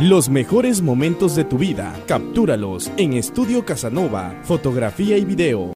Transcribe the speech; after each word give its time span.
Los 0.00 0.28
mejores 0.28 0.82
momentos 0.82 1.34
de 1.34 1.44
tu 1.44 1.56
vida, 1.56 1.98
captúralos 2.06 2.92
en 2.98 3.14
Estudio 3.14 3.64
Casanova, 3.64 4.38
fotografía 4.42 5.16
y 5.16 5.24
video. 5.24 5.75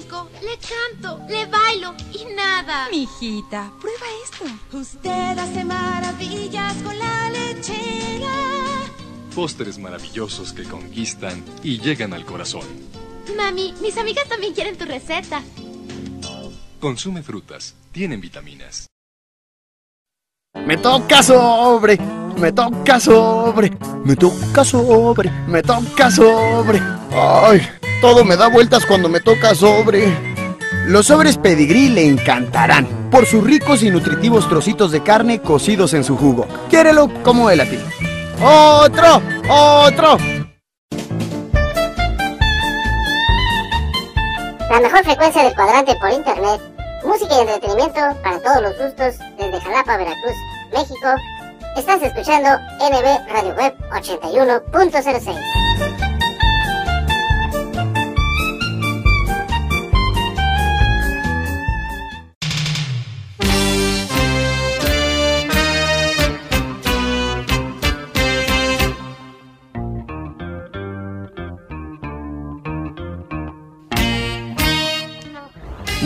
canto, 1.01 1.19
le 1.29 1.45
bailo 1.45 1.93
y 2.13 2.33
nada. 2.33 2.87
Mijita, 2.91 3.71
prueba 3.79 4.05
esto. 4.23 4.77
Usted 4.77 5.37
hace 5.37 5.63
maravillas 5.63 6.73
con 6.83 6.97
la 6.97 7.29
lechera. 7.29 8.31
Pósteres 9.35 9.77
maravillosos 9.77 10.53
que 10.53 10.63
conquistan 10.63 11.43
y 11.63 11.79
llegan 11.79 12.13
al 12.13 12.25
corazón. 12.25 12.65
Mami, 13.37 13.73
mis 13.81 13.97
amigas 13.97 14.27
también 14.27 14.53
quieren 14.53 14.77
tu 14.77 14.85
receta. 14.85 15.41
Consume 16.79 17.21
frutas, 17.21 17.75
tienen 17.91 18.19
vitaminas. 18.19 18.87
Me 20.65 20.77
toca 20.77 21.23
sobre, 21.23 21.97
me 22.37 22.51
toca 22.51 22.99
sobre, 22.99 23.71
me 24.03 24.15
toca 24.15 24.65
sobre, 24.65 25.31
me 25.47 25.61
toca 25.61 26.11
sobre. 26.11 26.81
Ay, 27.11 27.61
todo 28.01 28.25
me 28.25 28.35
da 28.35 28.47
vueltas 28.49 28.85
cuando 28.85 29.07
me 29.07 29.21
toca 29.21 29.55
sobre. 29.55 30.30
Los 30.87 31.07
sobres 31.07 31.37
pedigrí 31.37 31.89
le 31.89 32.05
encantarán 32.05 32.87
por 33.11 33.25
sus 33.25 33.43
ricos 33.43 33.83
y 33.83 33.89
nutritivos 33.91 34.47
trocitos 34.47 34.91
de 34.91 35.03
carne 35.03 35.41
cocidos 35.41 35.93
en 35.93 36.03
su 36.03 36.17
jugo. 36.17 36.47
Quiérelo 36.69 37.09
como 37.23 37.49
él 37.49 37.61
a 37.61 37.65
ti. 37.65 37.77
¡Otro! 38.41 39.21
¡Otro! 39.49 40.17
La 44.69 44.79
mejor 44.79 45.03
frecuencia 45.03 45.43
del 45.43 45.53
cuadrante 45.53 45.95
por 45.95 46.11
internet. 46.11 46.61
Música 47.05 47.35
y 47.35 47.41
entretenimiento 47.41 47.99
para 48.23 48.39
todos 48.39 48.61
los 48.61 48.77
gustos 48.77 49.15
desde 49.37 49.59
Jalapa, 49.59 49.97
Veracruz, 49.97 50.35
México. 50.71 51.07
Estás 51.75 52.01
escuchando 52.01 52.49
NB 52.79 53.29
Radio 53.29 53.53
Web 53.55 53.75
81.06. 53.91 55.60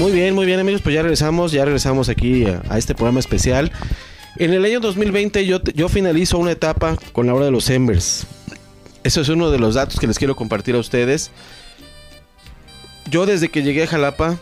Muy 0.05 0.13
bien, 0.13 0.35
muy 0.35 0.45
bien 0.45 0.59
amigos, 0.59 0.83
pues 0.83 0.93
ya 0.93 1.01
regresamos, 1.01 1.51
ya 1.51 1.65
regresamos 1.65 2.09
aquí 2.09 2.45
a, 2.45 2.77
este 2.77 2.93
programa 2.93 3.19
especial. 3.19 3.71
En 4.37 4.53
el 4.53 4.63
año 4.63 4.79
2020 4.79 5.47
yo, 5.47 5.59
yo 5.73 5.89
finalizo 5.89 6.37
una 6.37 6.51
etapa 6.51 6.95
con 7.11 7.25
la 7.25 7.33
hora 7.33 7.45
de 7.45 7.51
los 7.51 7.67
Embers. 7.71 8.27
Eso 9.03 9.21
es 9.21 9.29
uno 9.29 9.49
de 9.49 9.57
los 9.57 9.73
datos 9.73 9.99
que 9.99 10.05
les 10.05 10.19
quiero 10.19 10.35
compartir 10.35 10.75
a 10.75 10.77
ustedes. 10.77 11.31
Yo 13.09 13.25
desde 13.25 13.49
que 13.49 13.63
llegué 13.63 13.81
a 13.81 13.87
Jalapa, 13.87 14.37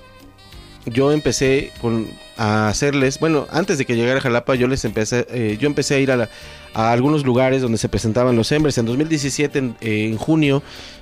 yo 0.86 1.12
empecé 1.12 1.72
con, 1.82 2.08
a 2.38 2.68
hacerles, 2.68 3.20
bueno, 3.20 3.48
antes 3.52 3.78
de 3.78 3.86
que 3.86 3.96
llegara 3.96 4.18
a 4.20 4.22
Jalapa, 4.22 4.56
yo 4.56 4.68
les 4.68 4.84
empecé, 4.86 5.26
eh, 5.32 5.58
yo 5.60 5.68
empecé 5.68 5.96
a 5.96 6.00
ir 6.00 6.12
a, 6.12 6.18
la- 6.18 6.30
a 6.74 6.92
algunos 6.92 7.24
lugares 7.24 7.62
donde 7.62 7.78
se 7.78 7.88
presentaban 7.90 8.36
los 8.36 8.52
Embers. 8.52 8.78
En 8.78 8.86
2017, 8.86 9.60
en, 9.60 9.76
eh, 9.82 10.08
en 10.10 10.18
junio, 10.18 10.62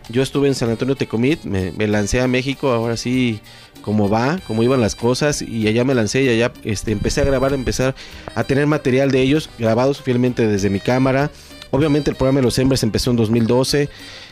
yo 0.09 0.22
estuve 0.22 0.47
en 0.47 0.56
San 0.56 0.69
Antonio 0.69 0.96
Tecomit, 0.96 1.44
me, 1.44 1.72
lancé 1.88 2.19
a 2.22 2.28
México, 2.28 2.72
ahora 2.72 2.97
sí, 2.97 3.40
cómo 3.81 4.09
va, 4.09 4.40
cómo 4.47 4.62
iban 4.64 4.81
las 4.81 4.96
cosas, 4.96 5.42
y 5.42 5.68
allá 5.68 5.84
me 5.84 5.96
lancé 5.96 6.24
y 6.24 6.30
allá 6.30 6.52
este, 6.63 6.92
empecé 6.92 7.22
a 7.22 7.24
grabar, 7.24 7.53
empezar 7.53 7.96
a 8.36 8.44
tener 8.44 8.68
material 8.68 9.09
de 9.12 9.22
ellos, 9.22 9.50
grabados 9.58 10.02
fielmente 10.02 10.48
desde 10.48 10.69
mi 10.69 10.80
cámara. 10.80 11.31
Obviamente 11.74 12.09
el 12.12 12.18
programa 12.18 12.40
de 12.40 12.44
los 12.44 12.59
Embers 12.59 12.84
empezó 12.84 13.12
en 13.12 13.16
2012 13.16 13.88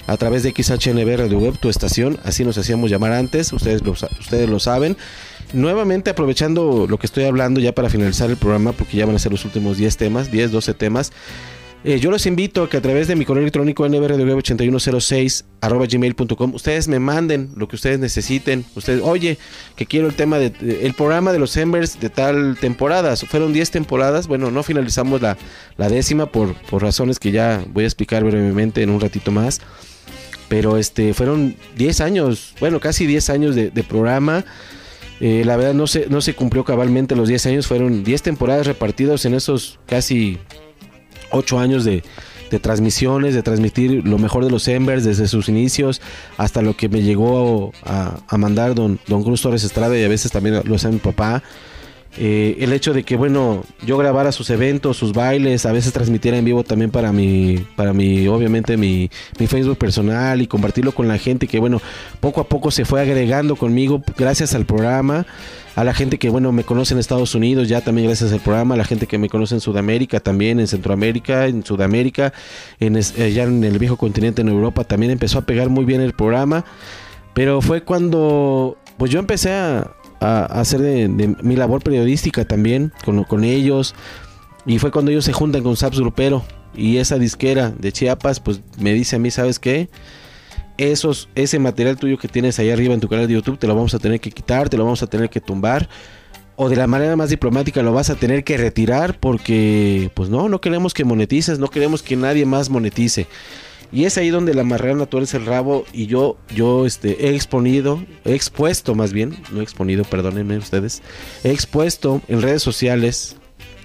a 0.08 0.18
través 0.18 0.44
de 0.44 0.52
XHNB 0.52 1.16
Radio 1.18 1.40
Web, 1.40 1.58
tu 1.58 1.70
estación, 1.70 2.20
así 2.26 2.44
nos 2.44 2.58
hacíamos 2.58 2.90
llamar 2.92 3.14
antes, 3.14 3.54
ustedes 3.54 3.81
lo, 3.81 3.92
ustedes 3.92 4.50
lo 4.50 4.60
saben. 4.60 4.98
Nuevamente 5.54 6.12
aprovechando 6.12 6.86
lo 6.88 6.98
que 7.00 7.08
estoy 7.08 7.24
hablando 7.24 7.60
ya 7.60 7.74
para 7.74 7.90
finalizar 7.90 8.30
el 8.30 8.38
programa, 8.38 8.72
porque 8.72 8.98
ya 8.98 9.06
van 9.06 9.16
a 9.16 9.20
ser 9.20 9.32
los 9.32 9.46
últimos 9.46 9.78
10 9.78 9.98
temas, 9.98 10.32
10, 10.32 10.52
12 10.52 10.74
temas. 10.76 11.12
Eh, 11.86 11.98
yo 12.02 12.12
los 12.12 12.26
invito 12.26 12.64
a 12.64 12.70
que 12.70 12.76
a 12.76 12.82
través 12.82 13.08
de 13.08 13.16
mi 13.16 13.24
correo 13.24 13.42
electrónico 13.42 13.88
nbradioweb8106 13.88 15.46
arroba 15.62 15.86
gmail.com 15.86 16.54
ustedes 16.54 16.90
me 16.90 17.00
manden 17.00 17.52
lo 17.56 17.68
que 17.70 17.78
ustedes 17.78 18.00
necesiten. 18.00 18.66
Ustedes, 18.76 19.02
oye, 19.02 19.38
que 19.78 19.86
quiero 19.86 20.08
el 20.08 20.14
tema 20.14 20.38
de, 20.40 20.50
de- 20.50 20.86
el 20.86 20.94
programa 20.94 21.32
de 21.32 21.40
los 21.40 21.56
Embers 21.58 22.00
de 22.00 22.10
tal 22.10 22.58
temporada. 22.60 23.16
Fueron 23.16 23.54
10 23.54 23.72
temporadas. 23.72 24.28
Bueno, 24.28 24.52
no 24.52 24.62
finalizamos 24.64 25.22
la, 25.22 25.38
la 25.78 25.88
décima 25.90 26.26
por, 26.28 26.54
por 26.70 26.81
razones 26.84 27.18
que 27.18 27.31
ya 27.31 27.64
voy 27.72 27.86
a 27.86 27.88
explicar 27.88 28.24
brevemente 28.26 28.84
en 28.84 28.90
un 28.90 29.00
ratito 29.00 29.31
más. 29.31 29.62
Pero 30.50 30.78
este 30.78 31.14
fueron 31.14 31.56
10 31.78 32.02
años, 32.02 32.56
bueno, 32.60 32.80
casi 32.80 33.06
10 33.06 33.30
años 33.30 33.56
de, 33.56 33.70
de 33.72 33.84
programa. 33.84 34.44
Eh, 35.19 35.44
la 35.46 35.57
verdad 35.57 35.74
no 35.74 35.88
se, 35.88 36.07
no 36.07 36.22
se 36.22 36.34
cumplió 36.34 36.63
cabalmente 36.63 37.16
los 37.16 37.28
10 37.28 37.46
años, 37.47 37.68
fueron 37.68 38.03
10 38.03 38.22
temporadas 38.22 38.68
repartidos 38.68 39.25
en 39.25 39.34
esos 39.34 39.80
casi 39.85 40.38
8 41.31 41.59
años 41.59 41.84
de, 41.84 42.03
de 42.50 42.59
transmisiones, 42.59 43.34
de 43.34 43.44
transmitir 43.44 44.06
lo 44.06 44.18
mejor 44.18 44.46
de 44.46 44.52
los 44.52 44.68
Embers 44.68 45.03
desde 45.03 45.28
sus 45.28 45.50
inicios 45.50 46.02
hasta 46.38 46.62
lo 46.62 46.75
que 46.75 46.90
me 46.90 47.02
llegó 47.02 47.72
a, 47.84 48.19
a 48.28 48.38
mandar 48.38 48.75
don, 48.75 49.00
don 49.07 49.24
Cruz 49.24 49.41
Torres 49.41 49.63
Estrada 49.63 49.97
y 49.97 50.03
a 50.03 50.07
veces 50.07 50.31
también 50.31 50.62
lo 50.63 50.75
hace 50.75 50.90
mi 50.90 51.00
papá. 51.00 51.44
Eh, 52.18 52.58
el 52.59 52.74
hecho 52.74 52.94
de 52.94 53.03
que, 53.03 53.16
bueno, 53.16 53.64
yo 53.86 53.97
grabara 53.97 54.31
sus 54.31 54.50
eventos, 54.50 54.97
sus 54.97 55.14
bailes, 55.14 55.66
a 55.66 55.72
veces 55.72 55.94
transmitiera 55.94 56.38
en 56.38 56.46
vivo 56.46 56.64
también 56.64 56.90
para 56.90 57.12
mi, 57.14 57.64
para 57.75 57.94
mi, 57.94 58.28
obviamente, 58.28 58.78
mi, 58.78 59.09
mi 59.40 59.47
Facebook 59.47 59.78
personal 59.78 60.42
y 60.42 60.48
compartirlo 60.48 60.92
con 60.92 61.08
la 61.08 61.18
gente 61.18 61.48
que, 61.48 61.59
bueno, 61.59 61.81
poco 62.19 62.42
a 62.42 62.46
poco 62.46 62.72
se 62.72 62.84
fue 62.84 63.02
agregando 63.02 63.56
conmigo 63.56 64.02
gracias 64.18 64.56
al 64.56 64.66
programa. 64.66 65.25
A 65.75 65.84
la 65.86 65.94
gente 65.94 66.18
que, 66.18 66.30
bueno, 66.30 66.52
me 66.52 66.64
conoce 66.66 66.94
en 66.94 67.00
Estados 67.00 67.36
Unidos, 67.36 67.69
ya 67.69 67.80
también 67.81 68.08
gracias 68.08 68.34
al 68.34 68.42
programa. 68.42 68.74
A 68.74 68.78
la 68.78 68.84
gente 68.84 69.08
que 69.08 69.18
me 69.18 69.30
conoce 69.30 69.56
en 69.56 69.62
Sudamérica, 69.62 70.19
también 70.19 70.59
en 70.59 70.68
Centroamérica, 70.68 71.46
en 71.46 71.64
Sudamérica, 71.64 72.34
en, 72.80 72.98
eh, 72.98 73.31
ya 73.34 73.44
en 73.44 73.64
el 73.64 73.80
viejo 73.80 73.96
continente, 73.96 74.42
en 74.42 74.50
Europa, 74.50 74.84
también 74.84 75.12
empezó 75.12 75.40
a 75.40 75.44
pegar 75.44 75.69
muy 75.69 75.86
bien 75.86 76.02
el 76.02 76.14
programa. 76.14 76.66
Pero 77.33 77.62
fue 77.62 77.83
cuando, 77.83 78.78
pues 78.98 79.10
yo 79.12 79.19
empecé 79.19 79.54
a, 79.54 79.92
a- 80.19 80.45
hacer 80.45 80.81
de, 80.81 81.07
de 81.07 81.36
mi 81.42 81.56
labor 81.56 81.81
periodística 81.83 82.45
también 82.45 82.92
con, 83.06 83.24
con 83.24 83.44
ellos. 83.44 83.95
Y 84.66 84.80
fue 84.80 84.92
cuando 84.92 85.12
ellos 85.12 85.25
se 85.25 85.33
juntan 85.33 85.63
con 85.63 85.75
Saps 85.75 86.00
Grupero. 86.00 86.44
Y 86.75 86.98
esa 86.98 87.18
disquera 87.18 87.71
de 87.71 87.92
Chiapas, 87.92 88.39
pues 88.39 88.62
me 88.77 88.94
dice 88.94 89.16
a 89.16 89.19
mí, 89.19 89.31
¿sabes 89.31 89.57
qué? 89.60 89.89
Esos, 90.77 91.27
ese 91.36 91.60
material 91.60 91.98
tuyo 91.98 92.18
que 92.18 92.27
tienes 92.27 92.57
ahí 92.60 92.69
arriba 92.69 92.94
en 92.94 93.00
tu 93.00 93.10
canal 93.10 93.27
de 93.27 93.33
YouTube, 93.33 93.57
te 93.57 93.68
lo 93.68 93.75
vamos 93.75 93.94
a 93.95 94.00
tener 94.00 94.19
que 94.21 94.31
quitar, 94.31 94.69
te 94.69 94.77
lo 94.77 94.86
vamos 94.86 95.04
a 95.04 95.07
tener 95.07 95.30
que 95.30 95.42
tumbar. 95.42 95.89
O 96.56 96.69
de 96.69 96.75
la 96.75 96.88
manera 96.88 97.16
más 97.16 97.30
diplomática 97.30 97.81
lo 97.81 97.92
vas 97.94 98.10
a 98.10 98.16
tener 98.16 98.44
que 98.44 98.57
retirar 98.57 99.18
porque, 99.19 100.12
pues 100.13 100.30
no, 100.30 100.48
no 100.48 100.62
queremos 100.62 100.94
que 100.94 101.06
monetices, 101.06 101.57
no 101.57 101.69
queremos 101.69 102.04
que 102.04 102.16
nadie 102.16 102.45
más 102.45 102.69
monetice. 102.69 103.27
Y 103.91 104.06
es 104.06 104.18
ahí 104.18 104.30
donde 104.30 104.53
la 104.53 104.63
marrana 104.63 105.07
tuerce 105.07 105.38
el 105.38 105.45
rabo 105.45 105.86
y 105.91 106.06
yo, 106.06 106.38
yo 106.53 106.86
este, 106.86 107.27
he 107.27 107.36
exponido, 107.36 108.03
expuesto 108.24 108.94
más 108.94 109.13
bien, 109.13 109.36
no 109.51 109.62
he 109.62 109.63
exponido, 109.63 110.03
perdónenme 110.03 110.57
ustedes, 110.57 111.01
he 111.44 111.51
expuesto 111.51 112.21
en 112.27 112.41
redes 112.41 112.62
sociales, 112.62 113.38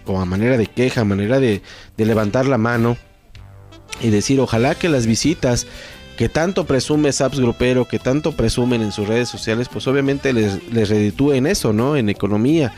como 0.05 0.21
a 0.21 0.27
manera 0.27 0.59
de 0.59 0.67
queja, 0.67 1.01
a 1.01 1.05
manera 1.05 1.41
de, 1.41 1.63
de 1.97 2.05
levantar 2.05 2.47
la 2.47 2.59
mano 2.59 2.99
y 4.03 4.11
decir, 4.11 4.41
ojalá 4.41 4.75
que 4.75 4.91
las 4.91 5.07
visitas 5.07 5.67
que 6.17 6.29
tanto 6.29 6.67
presume 6.67 7.13
Saps 7.13 7.41
Grupero, 7.41 7.87
que 7.87 7.99
tanto 7.99 8.33
presumen 8.33 8.83
en 8.83 8.93
sus 8.93 9.09
redes 9.09 9.29
sociales, 9.29 9.69
pues 9.73 9.87
obviamente 9.87 10.33
les, 10.33 10.63
les 10.73 10.89
reditúe 10.89 11.33
en 11.33 11.47
eso, 11.47 11.73
¿no? 11.73 11.97
En 11.97 12.09
economía. 12.09 12.73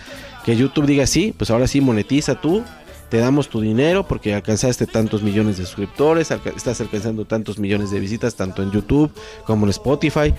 Que 0.45 0.57
YouTube 0.57 0.87
diga 0.87 1.07
sí, 1.07 1.35
pues 1.37 1.51
ahora 1.51 1.67
sí 1.67 1.81
monetiza 1.81 2.41
tú, 2.41 2.63
te 3.09 3.19
damos 3.19 3.49
tu 3.49 3.61
dinero 3.61 4.07
porque 4.07 4.35
alcanzaste 4.35 4.87
tantos 4.87 5.23
millones 5.23 5.59
de 5.59 5.65
suscriptores, 5.65 6.31
estás 6.31 6.81
alcanzando 6.81 7.25
tantos 7.25 7.59
millones 7.59 7.91
de 7.91 8.01
visitas 8.01 8.35
tanto 8.35 8.63
en 8.63 8.71
YouTube 8.71 9.13
como 9.45 9.67
en 9.67 9.71
Spotify. 9.71 10.35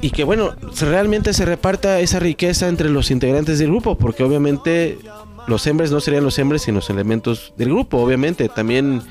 Y 0.00 0.10
que 0.10 0.24
bueno, 0.24 0.54
realmente 0.80 1.32
se 1.32 1.44
reparta 1.44 2.00
esa 2.00 2.18
riqueza 2.18 2.68
entre 2.68 2.90
los 2.90 3.10
integrantes 3.10 3.58
del 3.58 3.68
grupo, 3.68 3.96
porque 3.96 4.22
obviamente 4.22 4.98
los 5.46 5.66
hombres 5.66 5.90
no 5.90 6.00
serían 6.00 6.24
los 6.24 6.38
hombres 6.38 6.62
sin 6.62 6.74
los 6.74 6.90
elementos 6.90 7.54
del 7.56 7.70
grupo, 7.70 7.98
obviamente. 7.98 8.48
También 8.48 9.02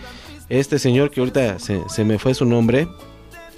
este 0.49 0.79
señor 0.79 1.11
que 1.11 1.19
ahorita 1.19 1.57
se, 1.59 2.03
me 2.03 2.19
fue 2.19 2.33
su 2.33 2.45
nombre, 2.45 2.87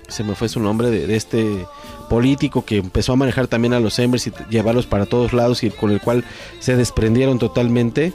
se 0.08 0.24
me 0.24 0.36
fue 0.36 0.50
su 0.50 0.60
nombre 0.60 0.90
de, 0.90 1.16
este 1.16 1.66
político 2.10 2.64
que 2.64 2.78
empezó 2.78 3.14
a 3.14 3.16
manejar 3.16 3.48
también 3.48 3.74
a 3.74 3.80
los 3.80 3.98
hombres 4.00 4.28
y 4.28 4.34
llevarlos 4.50 4.86
para 4.86 5.06
todos 5.06 5.34
lados 5.34 5.64
y 5.64 5.72
con 5.72 5.92
el 5.92 6.00
cual 6.00 6.24
se 6.60 6.76
desprendieron 6.76 7.40
totalmente. 7.40 8.14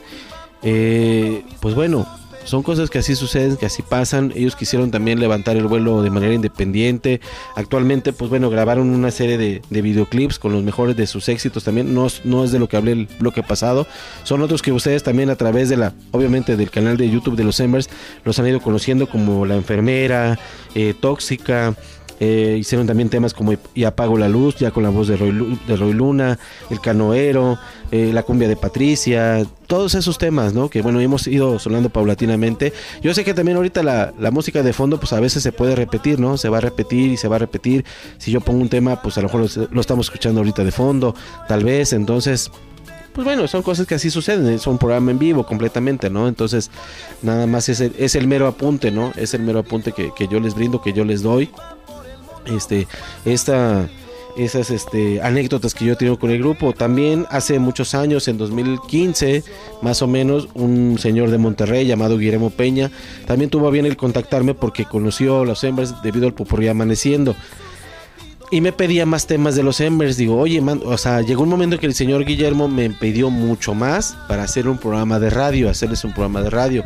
Eh, 0.62 1.44
pues 1.60 1.74
bueno, 1.74 2.06
son 2.44 2.62
cosas 2.62 2.90
que 2.90 2.98
así 2.98 3.14
suceden, 3.14 3.56
que 3.56 3.66
así 3.66 3.82
pasan. 3.82 4.32
Ellos 4.34 4.56
quisieron 4.56 4.90
también 4.90 5.20
levantar 5.20 5.56
el 5.56 5.66
vuelo 5.66 6.02
de 6.02 6.10
manera 6.10 6.34
independiente. 6.34 7.20
Actualmente, 7.54 8.12
pues 8.12 8.30
bueno, 8.30 8.50
grabaron 8.50 8.90
una 8.90 9.10
serie 9.10 9.38
de, 9.38 9.82
videoclips 9.82 10.38
con 10.38 10.52
los 10.52 10.62
mejores 10.62 10.96
de 10.96 11.06
sus 11.06 11.28
éxitos 11.28 11.64
también. 11.64 11.94
No, 11.94 12.08
no 12.24 12.44
es 12.44 12.50
de 12.50 12.58
lo 12.58 12.68
que 12.68 12.76
hablé 12.76 12.92
el 12.92 13.08
bloque 13.18 13.42
pasado. 13.42 13.86
Son 14.24 14.42
otros 14.42 14.62
que 14.62 14.72
ustedes 14.72 15.02
también 15.02 15.30
a 15.30 15.36
través 15.36 15.68
de 15.68 15.76
la, 15.76 15.92
obviamente 16.10 16.56
del 16.56 16.70
canal 16.70 16.96
de 16.96 17.10
YouTube 17.10 17.36
de 17.36 17.44
los 17.44 17.60
Embers, 17.60 17.88
los 18.24 18.38
han 18.38 18.46
ido 18.48 18.60
conociendo 18.60 19.08
como 19.08 19.46
La 19.46 19.56
Enfermera, 19.56 20.38
eh, 20.74 20.94
Tóxica. 20.98 21.74
Eh, 22.22 22.58
hicieron 22.60 22.86
también 22.86 23.08
temas 23.08 23.32
como 23.32 23.54
Y 23.74 23.84
apago 23.84 24.18
la 24.18 24.28
luz, 24.28 24.56
ya 24.56 24.70
con 24.70 24.82
la 24.82 24.90
voz 24.90 25.08
de 25.08 25.16
Roy, 25.16 25.58
de 25.66 25.76
Roy 25.76 25.94
Luna, 25.94 26.38
El 26.68 26.78
Canoero, 26.78 27.58
eh, 27.90 28.10
La 28.12 28.22
cumbia 28.22 28.46
de 28.46 28.56
Patricia, 28.56 29.46
todos 29.66 29.94
esos 29.94 30.18
temas, 30.18 30.52
¿no? 30.52 30.68
Que 30.68 30.82
bueno, 30.82 31.00
hemos 31.00 31.26
ido 31.26 31.58
sonando 31.58 31.88
paulatinamente. 31.88 32.74
Yo 33.02 33.14
sé 33.14 33.24
que 33.24 33.32
también 33.32 33.56
ahorita 33.56 33.82
la, 33.82 34.12
la, 34.18 34.30
música 34.30 34.62
de 34.62 34.74
fondo, 34.74 35.00
pues 35.00 35.14
a 35.14 35.20
veces 35.20 35.42
se 35.42 35.50
puede 35.50 35.74
repetir, 35.74 36.20
¿no? 36.20 36.36
Se 36.36 36.50
va 36.50 36.58
a 36.58 36.60
repetir 36.60 37.10
y 37.10 37.16
se 37.16 37.26
va 37.26 37.36
a 37.36 37.38
repetir. 37.38 37.86
Si 38.18 38.30
yo 38.30 38.42
pongo 38.42 38.60
un 38.60 38.68
tema, 38.68 39.00
pues 39.00 39.16
a 39.16 39.22
lo 39.22 39.28
mejor 39.28 39.48
lo, 39.70 39.80
estamos 39.80 40.06
escuchando 40.06 40.40
ahorita 40.40 40.62
de 40.62 40.72
fondo, 40.72 41.14
tal 41.48 41.64
vez, 41.64 41.94
entonces 41.94 42.50
pues 43.14 43.24
bueno, 43.24 43.48
son 43.48 43.62
cosas 43.62 43.88
que 43.88 43.96
así 43.96 44.08
suceden, 44.08 44.46
es 44.50 44.68
un 44.68 44.78
programa 44.78 45.10
en 45.10 45.18
vivo 45.18 45.44
completamente, 45.44 46.08
¿no? 46.08 46.28
Entonces, 46.28 46.70
nada 47.22 47.48
más 47.48 47.68
es 47.68 47.80
el, 47.80 47.92
es 47.98 48.14
el 48.14 48.28
mero 48.28 48.46
apunte, 48.46 48.92
¿no? 48.92 49.12
Es 49.16 49.34
el 49.34 49.42
mero 49.42 49.58
apunte 49.58 49.90
que, 49.90 50.12
que, 50.14 50.28
yo 50.28 50.38
les 50.38 50.54
brindo, 50.54 50.80
que 50.80 50.92
yo 50.92 51.04
les 51.04 51.20
doy 51.20 51.50
este, 52.46 52.86
esas 54.36 54.70
este, 54.70 55.20
anécdotas 55.22 55.74
que 55.74 55.84
yo 55.84 55.96
tengo 55.96 56.18
con 56.18 56.30
el 56.30 56.38
grupo. 56.38 56.72
También 56.72 57.26
hace 57.30 57.58
muchos 57.58 57.94
años, 57.94 58.28
en 58.28 58.38
2015, 58.38 59.44
más 59.82 60.02
o 60.02 60.06
menos, 60.06 60.48
un 60.54 60.98
señor 60.98 61.30
de 61.30 61.38
Monterrey 61.38 61.86
llamado 61.86 62.18
Guillermo 62.18 62.50
Peña 62.50 62.90
también 63.26 63.50
tuvo 63.50 63.70
bien 63.70 63.86
el 63.86 63.96
contactarme 63.96 64.54
porque 64.54 64.84
conoció 64.84 65.40
a 65.40 65.44
los 65.44 65.64
Embers 65.64 66.02
debido 66.02 66.26
al 66.26 66.34
Popurrí 66.34 66.68
Amaneciendo. 66.68 67.34
Y 68.52 68.60
me 68.60 68.72
pedía 68.72 69.06
más 69.06 69.28
temas 69.28 69.54
de 69.54 69.62
los 69.62 69.80
Embers. 69.80 70.16
Digo, 70.16 70.36
oye, 70.36 70.60
man, 70.60 70.80
o 70.84 70.98
sea, 70.98 71.20
llegó 71.20 71.44
un 71.44 71.48
momento 71.48 71.78
que 71.78 71.86
el 71.86 71.94
señor 71.94 72.24
Guillermo 72.24 72.66
me 72.66 72.90
pidió 72.90 73.30
mucho 73.30 73.74
más 73.74 74.16
para 74.26 74.42
hacer 74.42 74.66
un 74.66 74.76
programa 74.76 75.20
de 75.20 75.30
radio, 75.30 75.70
hacerles 75.70 76.02
un 76.04 76.12
programa 76.12 76.42
de 76.42 76.50
radio. 76.50 76.84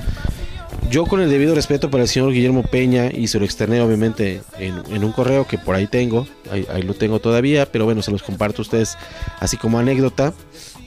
Yo 0.91 1.07
con 1.07 1.21
el 1.21 1.31
debido 1.31 1.55
respeto 1.55 1.91
para 1.91 2.05
el 2.05 2.09
señor 2.09 2.33
Guillermo 2.33 2.63
Peña 2.63 3.11
y 3.11 3.27
se 3.27 3.39
lo 3.39 3.45
externé 3.45 3.81
obviamente 3.81 4.43
en, 4.59 5.03
un 5.03 5.13
correo 5.13 5.47
que 5.47 5.59
por 5.59 5.75
ahí 5.75 5.87
tengo, 5.87 6.27
ahí, 6.51 6.83
lo 6.83 6.95
tengo 6.95 7.19
todavía, 7.19 7.67
pero 7.71 7.85
bueno, 7.85 8.03
se 8.03 8.13
los 8.13 8.23
comparto 8.23 8.61
a 8.61 8.63
ustedes 8.63 8.97
así 9.41 9.57
como 9.57 9.79
anécdota, 9.79 10.33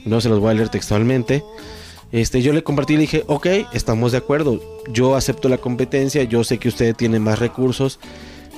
no 0.04 0.20
se 0.20 0.28
los 0.28 0.40
voy 0.40 0.52
a 0.52 0.54
leer 0.54 0.68
textualmente. 0.70 1.44
Este, 2.10 2.40
yo 2.40 2.54
le 2.54 2.62
compartí 2.62 2.94
y 2.94 2.96
le 2.96 3.02
dije, 3.02 3.24
ok, 3.26 3.46
estamos 3.74 4.12
de 4.12 4.18
acuerdo, 4.18 4.62
yo 4.90 5.14
acepto 5.14 5.50
la 5.50 5.58
competencia, 5.58 6.22
yo 6.22 6.42
sé 6.42 6.56
que 6.58 6.68
usted 6.68 6.94
tiene 6.94 7.18
más 7.18 7.38
recursos 7.38 7.98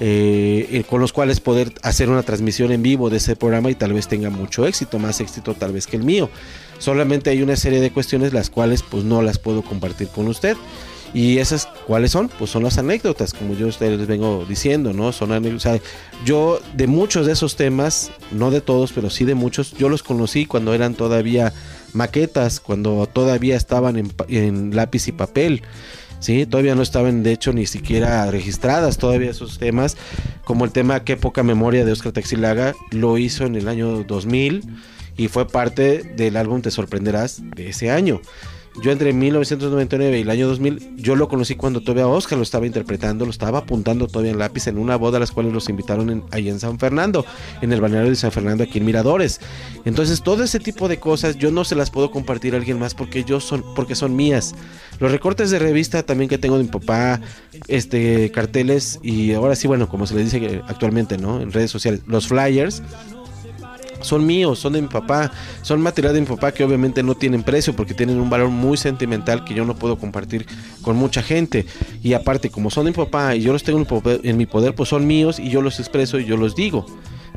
eh, 0.02 0.66
eh, 0.70 0.84
con 0.88 0.98
los 1.00 1.12
cuales 1.12 1.40
poder 1.40 1.74
hacer 1.82 2.08
una 2.08 2.22
transmisión 2.22 2.72
en 2.72 2.82
vivo 2.82 3.10
de 3.10 3.18
ese 3.18 3.36
programa 3.36 3.70
y 3.70 3.74
tal 3.74 3.92
vez 3.92 4.08
tenga 4.08 4.30
mucho 4.30 4.66
éxito, 4.66 4.98
más 4.98 5.20
éxito 5.20 5.54
tal 5.54 5.72
vez 5.72 5.86
que 5.86 5.96
el 5.96 6.04
mío. 6.04 6.30
Solamente 6.78 7.28
hay 7.28 7.42
una 7.42 7.54
serie 7.56 7.80
de 7.80 7.90
cuestiones 7.90 8.32
las 8.32 8.48
cuales 8.48 8.82
pues 8.82 9.04
no 9.04 9.20
las 9.20 9.38
puedo 9.38 9.62
compartir 9.62 10.08
con 10.08 10.26
usted. 10.28 10.56
Y 11.12 11.38
esas, 11.38 11.66
¿cuáles 11.86 12.12
son? 12.12 12.28
Pues 12.28 12.50
son 12.50 12.62
las 12.62 12.78
anécdotas, 12.78 13.34
como 13.34 13.54
yo 13.54 13.66
ustedes 13.66 13.98
les 13.98 14.06
vengo 14.06 14.44
diciendo, 14.48 14.92
¿no? 14.92 15.12
Son 15.12 15.32
anécdotas. 15.32 15.80
yo 16.24 16.60
de 16.74 16.86
muchos 16.86 17.26
de 17.26 17.32
esos 17.32 17.56
temas, 17.56 18.12
no 18.30 18.50
de 18.50 18.60
todos, 18.60 18.92
pero 18.92 19.10
sí 19.10 19.24
de 19.24 19.34
muchos, 19.34 19.72
yo 19.72 19.88
los 19.88 20.02
conocí 20.02 20.46
cuando 20.46 20.72
eran 20.72 20.94
todavía 20.94 21.52
maquetas, 21.92 22.60
cuando 22.60 23.08
todavía 23.12 23.56
estaban 23.56 23.96
en, 23.96 24.12
en 24.28 24.76
lápiz 24.76 25.08
y 25.08 25.12
papel. 25.12 25.62
¿sí? 26.20 26.46
Todavía 26.46 26.76
no 26.76 26.82
estaban, 26.82 27.24
de 27.24 27.32
hecho, 27.32 27.52
ni 27.52 27.66
siquiera 27.66 28.30
registradas 28.30 28.98
todavía 28.98 29.30
esos 29.30 29.58
temas, 29.58 29.96
como 30.44 30.64
el 30.64 30.70
tema 30.70 31.02
Qué 31.02 31.16
poca 31.16 31.42
memoria 31.42 31.84
de 31.84 31.92
Oscar 31.92 32.12
Taxilaga, 32.12 32.74
lo 32.92 33.18
hizo 33.18 33.44
en 33.46 33.56
el 33.56 33.66
año 33.66 34.04
2000 34.04 34.62
y 35.16 35.28
fue 35.28 35.48
parte 35.48 36.02
del 36.16 36.36
álbum 36.36 36.62
Te 36.62 36.70
sorprenderás 36.70 37.42
de 37.56 37.70
ese 37.70 37.90
año. 37.90 38.20
Yo 38.80 38.92
entre 38.92 39.12
1999 39.12 40.18
y 40.18 40.22
el 40.22 40.30
año 40.30 40.48
2000, 40.48 40.96
yo 40.96 41.14
lo 41.14 41.28
conocí 41.28 41.54
cuando 41.54 41.82
todavía 41.82 42.06
Oscar 42.06 42.38
lo 42.38 42.42
estaba 42.42 42.66
interpretando, 42.66 43.26
lo 43.26 43.30
estaba 43.30 43.58
apuntando 43.58 44.06
todavía 44.06 44.32
en 44.32 44.38
lápiz 44.38 44.68
en 44.68 44.78
una 44.78 44.96
boda 44.96 45.18
a 45.18 45.20
las 45.20 45.32
cuales 45.32 45.52
los 45.52 45.68
invitaron 45.68 46.24
ahí 46.30 46.48
en 46.48 46.58
San 46.58 46.78
Fernando, 46.78 47.26
en 47.60 47.74
el 47.74 47.80
balneario 47.82 48.08
de 48.08 48.16
San 48.16 48.32
Fernando 48.32 48.64
aquí 48.64 48.78
en 48.78 48.86
Miradores. 48.86 49.40
Entonces 49.84 50.22
todo 50.22 50.44
ese 50.44 50.60
tipo 50.60 50.88
de 50.88 50.98
cosas 50.98 51.36
yo 51.36 51.50
no 51.50 51.64
se 51.64 51.74
las 51.74 51.90
puedo 51.90 52.10
compartir 52.10 52.54
a 52.54 52.56
alguien 52.56 52.78
más 52.78 52.94
porque 52.94 53.22
yo 53.22 53.38
son, 53.40 53.62
porque 53.74 53.94
son 53.94 54.16
mías. 54.16 54.54
Los 54.98 55.12
recortes 55.12 55.50
de 55.50 55.58
revista 55.58 56.02
también 56.02 56.30
que 56.30 56.38
tengo 56.38 56.56
de 56.56 56.64
mi 56.64 56.70
papá, 56.70 57.20
este 57.68 58.30
carteles 58.30 58.98
y 59.02 59.34
ahora 59.34 59.56
sí 59.56 59.68
bueno 59.68 59.90
como 59.90 60.06
se 60.06 60.14
les 60.14 60.32
dice 60.32 60.62
actualmente, 60.66 61.18
¿no? 61.18 61.42
En 61.42 61.52
redes 61.52 61.70
sociales, 61.70 62.00
los 62.06 62.28
flyers 62.28 62.82
son 64.02 64.26
míos, 64.26 64.58
son 64.58 64.72
de 64.72 64.82
mi 64.82 64.88
papá, 64.88 65.30
son 65.62 65.80
material 65.80 66.14
de 66.14 66.20
mi 66.20 66.26
papá 66.26 66.52
que 66.52 66.64
obviamente 66.64 67.02
no 67.02 67.14
tienen 67.14 67.42
precio 67.42 67.74
porque 67.74 67.94
tienen 67.94 68.20
un 68.20 68.30
valor 68.30 68.48
muy 68.48 68.76
sentimental 68.76 69.44
que 69.44 69.54
yo 69.54 69.64
no 69.64 69.74
puedo 69.74 69.98
compartir 69.98 70.46
con 70.82 70.96
mucha 70.96 71.22
gente. 71.22 71.66
Y 72.02 72.14
aparte, 72.14 72.50
como 72.50 72.70
son 72.70 72.84
de 72.84 72.90
mi 72.90 72.96
papá 72.96 73.36
y 73.36 73.42
yo 73.42 73.52
los 73.52 73.62
tengo 73.62 73.84
en 74.22 74.36
mi 74.36 74.46
poder, 74.46 74.74
pues 74.74 74.88
son 74.88 75.06
míos 75.06 75.38
y 75.38 75.50
yo 75.50 75.62
los 75.62 75.78
expreso 75.80 76.18
y 76.18 76.24
yo 76.24 76.36
los 76.36 76.54
digo. 76.54 76.86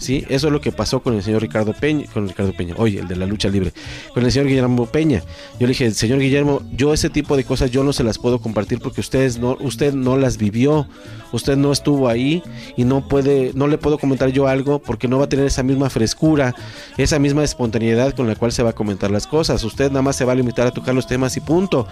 ¿Sí? 0.04 0.26
Eso 0.30 0.48
es 0.48 0.54
lo 0.54 0.62
que 0.62 0.72
pasó 0.72 1.02
con 1.02 1.16
el 1.16 1.24
señor 1.24 1.42
Ricardo 1.42 1.74
Peña, 1.74 2.06
con 2.14 2.28
Ricardo 2.28 2.54
Peña, 2.54 2.76
oye, 2.78 3.00
el 3.00 3.08
de 3.08 3.16
la 3.16 3.26
lucha 3.26 3.50
libre, 3.50 3.74
con 4.14 4.24
el 4.24 4.32
señor 4.32 4.48
Guillermo 4.48 4.86
Peña. 4.86 5.24
Yo 5.60 5.66
le 5.66 5.70
dije, 5.70 5.90
señor 5.92 6.20
Guillermo, 6.20 6.62
yo 6.72 6.94
ese 6.94 7.10
tipo 7.10 7.38
de 7.38 7.44
cosas 7.44 7.72
yo 7.72 7.84
no 7.84 7.94
se 7.94 8.04
las 8.04 8.20
puedo 8.20 8.40
compartir 8.40 8.80
porque 8.80 9.02
ustedes 9.02 9.40
no, 9.40 9.58
usted 9.62 9.94
no 9.94 10.18
las 10.18 10.38
vivió, 10.38 10.88
usted 11.32 11.58
no 11.58 11.72
estuvo 11.72 12.10
ahí 12.10 12.44
y 12.78 12.84
no 12.84 13.08
puede, 13.08 13.52
no 13.56 13.68
le 13.68 13.78
puedo 13.78 13.98
comentar 13.98 14.30
yo 14.30 14.48
algo 14.48 14.80
porque 14.80 15.08
no 15.08 15.18
va 15.18 15.26
a 15.26 15.30
tener 15.30 15.46
esa 15.46 15.64
misma 15.64 15.90
frescura, 15.90 16.54
esa 16.98 17.20
misma 17.20 17.44
espontaneidad 17.44 18.14
con 18.14 18.28
la 18.28 18.36
cual 18.36 18.52
se 18.52 18.64
va 18.64 18.72
a 18.72 18.74
comentar 18.74 19.10
las 19.12 19.26
cosas. 19.26 19.64
Usted 19.64 19.90
nada 19.90 20.02
más 20.02 20.16
se 20.16 20.26
va 20.26 20.34
a 20.34 20.36
limitar 20.36 20.68
a 20.68 20.72
tocar 20.72 20.94
los 20.94 21.08
temas 21.08 21.38
y 21.38 21.40
punto. 21.40 21.88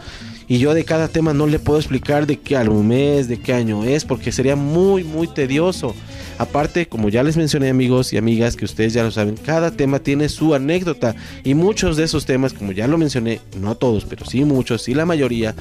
Y 0.47 0.57
yo 0.57 0.73
de 0.73 0.83
cada 0.83 1.07
tema 1.07 1.33
no 1.33 1.47
le 1.47 1.59
puedo 1.59 1.79
explicar 1.79 2.27
de 2.27 2.37
qué 2.37 2.57
álbum 2.57 2.91
es, 2.91 3.27
de 3.27 3.39
qué 3.39 3.53
año 3.53 3.83
es, 3.85 4.03
porque 4.03 4.31
sería 4.31 4.55
muy, 4.55 5.03
muy 5.03 5.27
tedioso. 5.27 5.95
Aparte, 6.37 6.87
como 6.87 7.09
ya 7.09 7.23
les 7.23 7.37
mencioné 7.37 7.69
amigos 7.69 8.00
y 8.13 8.17
amigas, 8.17 8.55
que 8.55 8.65
ustedes 8.65 8.93
ya 8.93 9.03
lo 9.03 9.11
saben, 9.11 9.35
cada 9.37 9.71
tema 9.71 9.99
tiene 9.99 10.29
su 10.29 10.55
anécdota 10.55 11.15
y 11.43 11.53
muchos 11.53 11.97
de 11.97 12.03
esos 12.03 12.25
temas, 12.25 12.53
como 12.53 12.71
ya 12.71 12.87
lo 12.87 12.97
mencioné, 12.97 13.41
no 13.59 13.75
todos, 13.75 14.05
pero 14.05 14.25
sí 14.25 14.43
muchos, 14.43 14.81
sí 14.81 14.93
la 14.93 15.05
mayoría, 15.05 15.55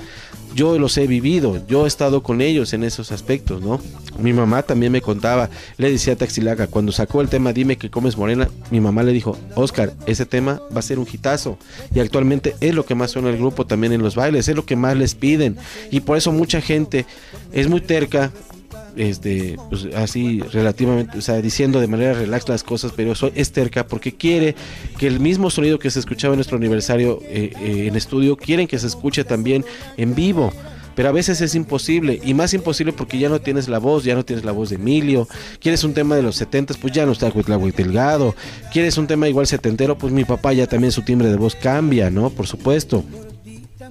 yo 0.54 0.78
los 0.78 0.96
he 0.98 1.06
vivido, 1.06 1.64
yo 1.66 1.84
he 1.84 1.88
estado 1.88 2.22
con 2.22 2.40
ellos 2.40 2.72
en 2.72 2.84
esos 2.84 3.12
aspectos, 3.12 3.62
¿no? 3.62 3.80
Mi 4.18 4.32
mamá 4.32 4.62
también 4.62 4.92
me 4.92 5.00
contaba, 5.00 5.48
le 5.76 5.90
decía 5.90 6.14
a 6.14 6.16
Taxilaga, 6.16 6.66
cuando 6.66 6.92
sacó 6.92 7.20
el 7.20 7.28
tema 7.28 7.52
Dime 7.52 7.76
que 7.76 7.90
comes 7.90 8.16
morena, 8.16 8.48
mi 8.70 8.80
mamá 8.80 9.02
le 9.02 9.12
dijo, 9.12 9.38
Oscar, 9.54 9.92
ese 10.06 10.26
tema 10.26 10.60
va 10.74 10.80
a 10.80 10.82
ser 10.82 10.98
un 10.98 11.06
hitazo. 11.10 11.58
Y 11.94 12.00
actualmente 12.00 12.54
es 12.60 12.74
lo 12.74 12.84
que 12.84 12.94
más 12.94 13.12
suena 13.12 13.30
el 13.30 13.36
grupo 13.36 13.66
también 13.66 13.92
en 13.92 14.02
los 14.02 14.16
bailes, 14.16 14.48
es 14.48 14.56
lo 14.56 14.66
que 14.66 14.76
más 14.76 14.96
les 14.96 15.14
piden. 15.14 15.56
Y 15.90 16.00
por 16.00 16.16
eso 16.16 16.32
mucha 16.32 16.60
gente 16.60 17.06
es 17.52 17.68
muy 17.68 17.80
terca 17.80 18.32
este, 18.96 19.56
pues, 19.68 19.86
así 19.94 20.40
relativamente, 20.52 21.18
o 21.18 21.20
sea, 21.20 21.40
diciendo 21.40 21.80
de 21.80 21.86
manera 21.86 22.14
relax 22.14 22.48
las 22.48 22.62
cosas, 22.62 22.92
pero 22.96 23.14
soy 23.14 23.32
es 23.34 23.52
terca 23.52 23.86
porque 23.86 24.12
quiere 24.14 24.54
que 24.98 25.06
el 25.06 25.20
mismo 25.20 25.50
sonido 25.50 25.78
que 25.78 25.90
se 25.90 25.98
escuchaba 25.98 26.34
en 26.34 26.38
nuestro 26.38 26.56
aniversario 26.56 27.20
eh, 27.24 27.52
eh, 27.60 27.86
en 27.86 27.96
estudio, 27.96 28.36
quieren 28.36 28.66
que 28.66 28.78
se 28.78 28.86
escuche 28.86 29.24
también 29.24 29.64
en 29.96 30.14
vivo. 30.14 30.52
Pero 30.94 31.08
a 31.08 31.12
veces 31.12 31.40
es 31.40 31.54
imposible, 31.54 32.20
y 32.22 32.34
más 32.34 32.52
imposible 32.52 32.92
porque 32.92 33.18
ya 33.18 33.28
no 33.28 33.40
tienes 33.40 33.68
la 33.68 33.78
voz, 33.78 34.04
ya 34.04 34.14
no 34.14 34.24
tienes 34.24 34.44
la 34.44 34.52
voz 34.52 34.70
de 34.70 34.76
Emilio. 34.76 35.28
Quieres 35.60 35.84
un 35.84 35.94
tema 35.94 36.16
de 36.16 36.22
los 36.22 36.36
70, 36.36 36.74
pues 36.74 36.92
ya 36.92 37.06
no 37.06 37.12
está 37.12 37.28
Huitlahuac 37.28 37.74
Delgado. 37.74 38.34
Quieres 38.72 38.98
un 38.98 39.06
tema 39.06 39.28
igual 39.28 39.46
setentero, 39.46 39.96
pues 39.96 40.12
mi 40.12 40.24
papá 40.24 40.52
ya 40.52 40.66
también 40.66 40.92
su 40.92 41.02
timbre 41.02 41.28
de 41.28 41.36
voz 41.36 41.54
cambia, 41.54 42.10
¿no? 42.10 42.30
Por 42.30 42.46
supuesto. 42.46 43.04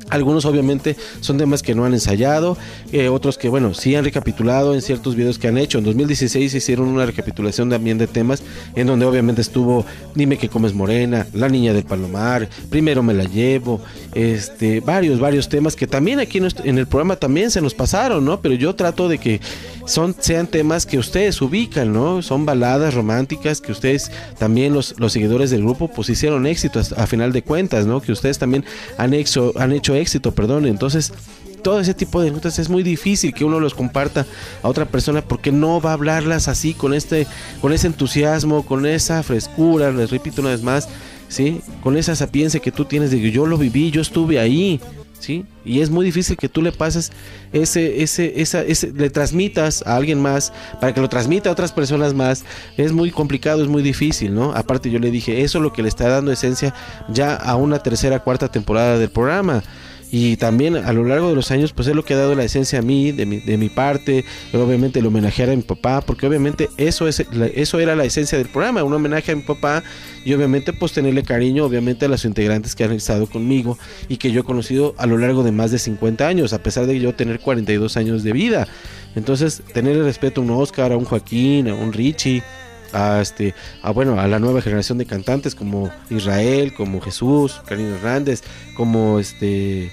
Algunos 0.10 0.46
obviamente 0.46 0.96
son 1.22 1.38
temas 1.38 1.62
que 1.62 1.76
no 1.76 1.86
han 1.86 1.94
ensayado, 1.94 2.58
eh, 2.92 3.10
otros 3.10 3.38
que 3.38 3.50
bueno, 3.50 3.74
sí 3.74 3.96
han 3.96 4.04
recapitulado 4.04 4.74
en 4.74 4.82
ciertos 4.82 5.16
videos 5.16 5.38
que 5.38 5.48
han 5.48 5.58
hecho. 5.58 5.78
En 5.78 5.84
2016 5.84 6.54
hicieron 6.54 6.88
una 6.88 7.06
recapitulación 7.06 7.70
también 7.70 7.98
de 7.98 8.08
temas 8.08 8.42
en 8.76 8.88
donde 8.88 9.06
obviamente 9.06 9.42
estuvo 9.42 9.86
Dime 10.16 10.38
que 10.38 10.50
comes 10.50 10.74
morena, 10.74 11.28
La 11.34 11.50
niña 11.50 11.74
del 11.74 11.84
palomar, 11.84 12.50
Primero 12.70 13.04
me 13.04 13.14
la 13.14 13.24
llevo, 13.24 13.82
este, 14.14 14.80
varios, 14.80 15.20
varios 15.20 15.50
temas 15.50 15.76
que 15.76 15.88
también 15.88 16.20
aquí 16.20 16.40
en 16.40 16.78
el 16.78 16.88
programa 16.88 17.16
también 17.16 17.52
se 17.52 17.62
nos 17.62 17.74
pasaron, 17.74 18.26
¿no? 18.26 18.42
Pero 18.42 18.56
yo 18.56 18.76
trato 18.76 19.08
de 19.08 19.18
que 19.18 19.40
son, 19.86 20.16
sean 20.20 20.48
temas 20.48 20.86
que 20.86 20.98
ustedes 20.98 21.42
ubican, 21.42 21.92
¿no? 21.92 22.22
Son 22.22 22.46
baladas 22.46 22.94
románticas 22.94 23.62
que 23.62 23.72
ustedes 23.72 24.12
también 24.38 24.74
los, 24.74 24.96
los 25.00 25.14
seguidores 25.14 25.50
del 25.50 25.64
grupo 25.64 25.88
pues 25.88 26.10
hicieron 26.10 26.46
éxito 26.46 26.80
a, 26.96 27.08
final 27.08 27.32
de 27.32 27.42
cuentas, 27.42 27.86
¿no? 27.86 28.02
Que 28.02 28.12
ustedes 28.12 28.38
también 28.38 28.66
han 28.98 29.14
hecho, 29.14 29.54
han 29.58 29.72
hecho 29.72 29.89
éxito, 29.96 30.34
perdón. 30.34 30.66
Entonces, 30.66 31.14
todo 31.62 31.80
ese 31.80 31.94
tipo 31.94 32.22
de 32.22 32.32
notas 32.32 32.58
es 32.60 32.70
muy 32.70 32.84
difícil 32.84 33.34
que 33.34 33.44
uno 33.46 33.60
los 33.60 33.74
comparta 33.74 34.26
a 34.64 34.68
otra 34.68 34.86
persona 34.86 35.22
porque 35.22 35.52
no 35.52 35.82
va 35.82 35.92
a 35.92 35.94
hablarlas 35.94 36.48
así 36.48 36.74
con 36.74 36.94
este 36.94 37.28
con 37.62 37.74
ese 37.74 37.88
entusiasmo, 37.88 38.66
con 38.66 38.86
esa 38.86 39.24
frescura, 39.24 39.92
les 39.92 40.10
repito 40.10 40.42
una 40.42 40.52
vez 40.52 40.64
más, 40.64 40.90
¿sí? 41.28 41.62
Con 41.84 41.98
esa 41.98 42.16
sapiencia 42.16 42.60
que 42.60 42.72
tú 42.72 42.86
tienes 42.86 43.12
de 43.12 43.22
que 43.22 43.32
yo 43.32 43.46
lo 43.46 43.58
viví, 43.58 43.92
yo 43.92 44.02
estuve 44.02 44.40
ahí, 44.40 44.80
¿sí? 45.20 45.46
Y 45.64 45.82
es 45.82 45.90
muy 45.90 46.06
difícil 46.06 46.38
que 46.38 46.50
tú 46.50 46.62
le 46.62 46.72
pases 46.72 47.12
ese, 47.54 48.02
ese, 48.02 48.42
esa, 48.42 48.62
ese, 48.62 48.92
le 48.92 49.10
transmitas 49.10 49.84
a 49.86 49.96
alguien 49.96 50.22
más, 50.22 50.52
para 50.80 50.94
que 50.94 51.02
lo 51.02 51.10
transmita 51.10 51.50
a 51.50 51.54
otras 51.54 51.72
personas 51.72 52.14
más. 52.14 52.44
Es 52.78 52.92
muy 52.92 53.12
complicado, 53.12 53.62
es 53.62 53.68
muy 53.68 53.84
difícil, 53.84 54.34
¿no? 54.34 54.54
Aparte 54.54 54.90
yo 54.90 55.00
le 55.00 55.12
dije, 55.12 55.42
eso 55.42 55.60
es 55.60 55.64
lo 55.64 55.74
que 55.74 55.84
le 55.84 55.90
está 55.90 56.10
dando 56.10 56.32
esencia 56.32 56.74
ya 57.10 57.36
a 57.36 57.56
una 57.56 57.80
tercera, 57.80 58.20
cuarta 58.20 58.50
temporada 58.50 58.98
del 58.98 59.10
programa 59.10 59.64
y 60.12 60.38
también 60.38 60.76
a 60.76 60.92
lo 60.94 61.04
largo 61.04 61.30
de 61.30 61.36
los 61.36 61.52
años 61.52 61.74
pues 61.74 61.88
es 61.88 61.96
lo 61.96 62.04
que 62.04 62.14
ha 62.14 62.18
dado 62.18 62.36
la 62.36 62.44
esencia 62.44 62.80
a 62.80 62.82
mí 62.82 63.12
de 63.12 63.26
mi, 63.26 63.40
de 63.40 63.58
mi 63.58 63.70
parte 63.70 64.26
obviamente 64.54 65.00
el 65.00 65.06
homenajear 65.06 65.50
a 65.50 65.56
mi 65.56 65.62
papá 65.62 66.02
porque 66.02 66.26
obviamente 66.26 66.70
eso 66.78 67.08
es 67.08 67.20
eso 67.20 67.80
era 67.80 67.96
la 67.96 68.06
esencia 68.06 68.38
del 68.38 68.48
programa 68.48 68.84
un 68.84 68.94
homenaje 68.94 69.32
a 69.32 69.36
mi 69.36 69.44
papá 69.44 69.84
y 70.26 70.34
obviamente 70.34 70.74
pues 70.74 70.94
tenerle 70.94 71.24
cariño 71.24 71.66
obviamente 71.66 72.06
a 72.06 72.10
los 72.10 72.26
integrantes 72.26 72.76
que 72.76 72.84
han 72.84 72.92
estado 72.92 73.28
conmigo 73.28 73.78
y 74.08 74.18
que 74.18 74.32
yo 74.32 74.42
he 74.42 74.44
conocido 74.44 74.96
a 74.98 75.06
lo 75.06 75.18
largo 75.18 75.44
de 75.44 75.52
más 75.52 75.72
de 75.72 75.80
50 75.80 76.28
años 76.28 76.54
a 76.54 76.64
pesar 76.64 76.86
de 76.88 77.00
yo 77.00 77.14
tener 77.16 77.40
42 77.40 77.98
años 77.98 78.24
de 78.24 78.34
vida. 78.34 78.68
Entonces 79.16 79.64
tenerle 79.74 80.04
respeto 80.04 80.42
a 80.42 80.44
un 80.44 80.52
Oscar 80.52 80.92
a 80.92 80.98
un 80.98 81.06
Joaquín 81.06 81.68
a 81.68 81.76
un 81.76 81.94
Richie 81.94 82.44
a 82.94 83.22
este 83.22 83.54
a 83.82 83.92
bueno 83.92 84.20
a 84.20 84.28
la 84.28 84.40
nueva 84.40 84.62
generación 84.62 84.98
de 84.98 85.06
cantantes 85.06 85.56
como 85.56 85.92
Israel 86.10 86.74
como 86.74 87.02
Jesús 87.02 87.62
Karina 87.66 87.96
Hernández 87.96 88.44
como 88.76 89.20
este 89.20 89.92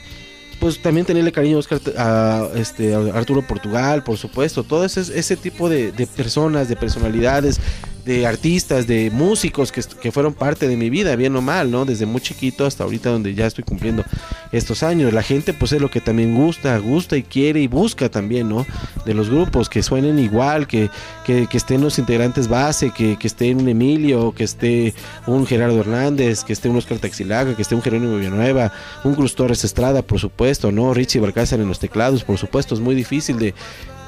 pues 0.60 0.80
también 0.80 1.04
tenerle 1.04 1.32
cariño 1.32 1.60
a, 1.98 2.38
a, 2.42 2.50
este, 2.54 2.94
Arturo 2.94 3.46
Portugal, 3.46 4.02
por 4.02 4.16
supuesto, 4.16 4.64
todo 4.64 4.86
ese, 4.86 5.00
ese 5.00 5.36
tipo 5.36 5.68
de 5.68 5.92
personas, 6.16 6.70
de 6.70 6.76
personalidades, 6.76 7.60
de 8.06 8.24
artistas, 8.24 8.86
de 8.86 9.10
músicos 9.10 9.72
que, 9.72 9.82
que, 10.00 10.12
fueron 10.12 10.32
parte 10.32 10.68
de 10.68 10.76
mi 10.76 10.90
vida, 10.90 11.16
bien 11.16 11.34
o 11.34 11.42
mal, 11.42 11.72
¿no? 11.72 11.84
Desde 11.84 12.06
muy 12.06 12.20
chiquito 12.20 12.64
hasta 12.64 12.84
ahorita 12.84 13.10
donde 13.10 13.34
ya 13.34 13.46
estoy 13.46 13.64
cumpliendo 13.64 14.04
estos 14.52 14.84
años. 14.84 15.12
La 15.12 15.24
gente 15.24 15.52
pues 15.52 15.72
es 15.72 15.80
lo 15.80 15.90
que 15.90 16.00
también 16.00 16.36
gusta, 16.36 16.78
gusta 16.78 17.16
y 17.16 17.24
quiere 17.24 17.60
y 17.60 17.66
busca 17.66 18.08
también, 18.08 18.48
¿no? 18.48 18.64
De 19.04 19.12
los 19.12 19.28
grupos, 19.28 19.68
que 19.68 19.82
suenen 19.82 20.20
igual, 20.20 20.68
que, 20.68 20.88
que, 21.24 21.48
estén 21.52 21.80
los 21.80 21.98
integrantes 21.98 22.46
base, 22.46 22.92
que, 22.92 23.18
que 23.18 23.26
esté 23.26 23.52
un 23.52 23.68
Emilio, 23.68 24.32
que 24.32 24.44
esté 24.44 24.94
un 25.26 25.44
Gerardo 25.44 25.80
Hernández, 25.80 26.44
que 26.44 26.52
esté 26.52 26.68
un 26.68 26.76
Oscar 26.76 26.98
Taxilaga, 26.98 27.56
que 27.56 27.62
esté 27.62 27.74
un 27.74 27.82
Jerónimo 27.82 28.18
Villanueva, 28.18 28.72
un 29.02 29.16
Cruz 29.16 29.34
Torres 29.34 29.64
Estrada, 29.64 30.02
por 30.02 30.20
supuesto, 30.20 30.70
¿no? 30.70 30.94
Richie 30.94 31.20
Barcázar 31.20 31.58
en 31.58 31.66
los 31.66 31.80
teclados, 31.80 32.22
por 32.22 32.38
supuesto, 32.38 32.76
es 32.76 32.80
muy 32.80 32.94
difícil 32.94 33.36
de, 33.40 33.52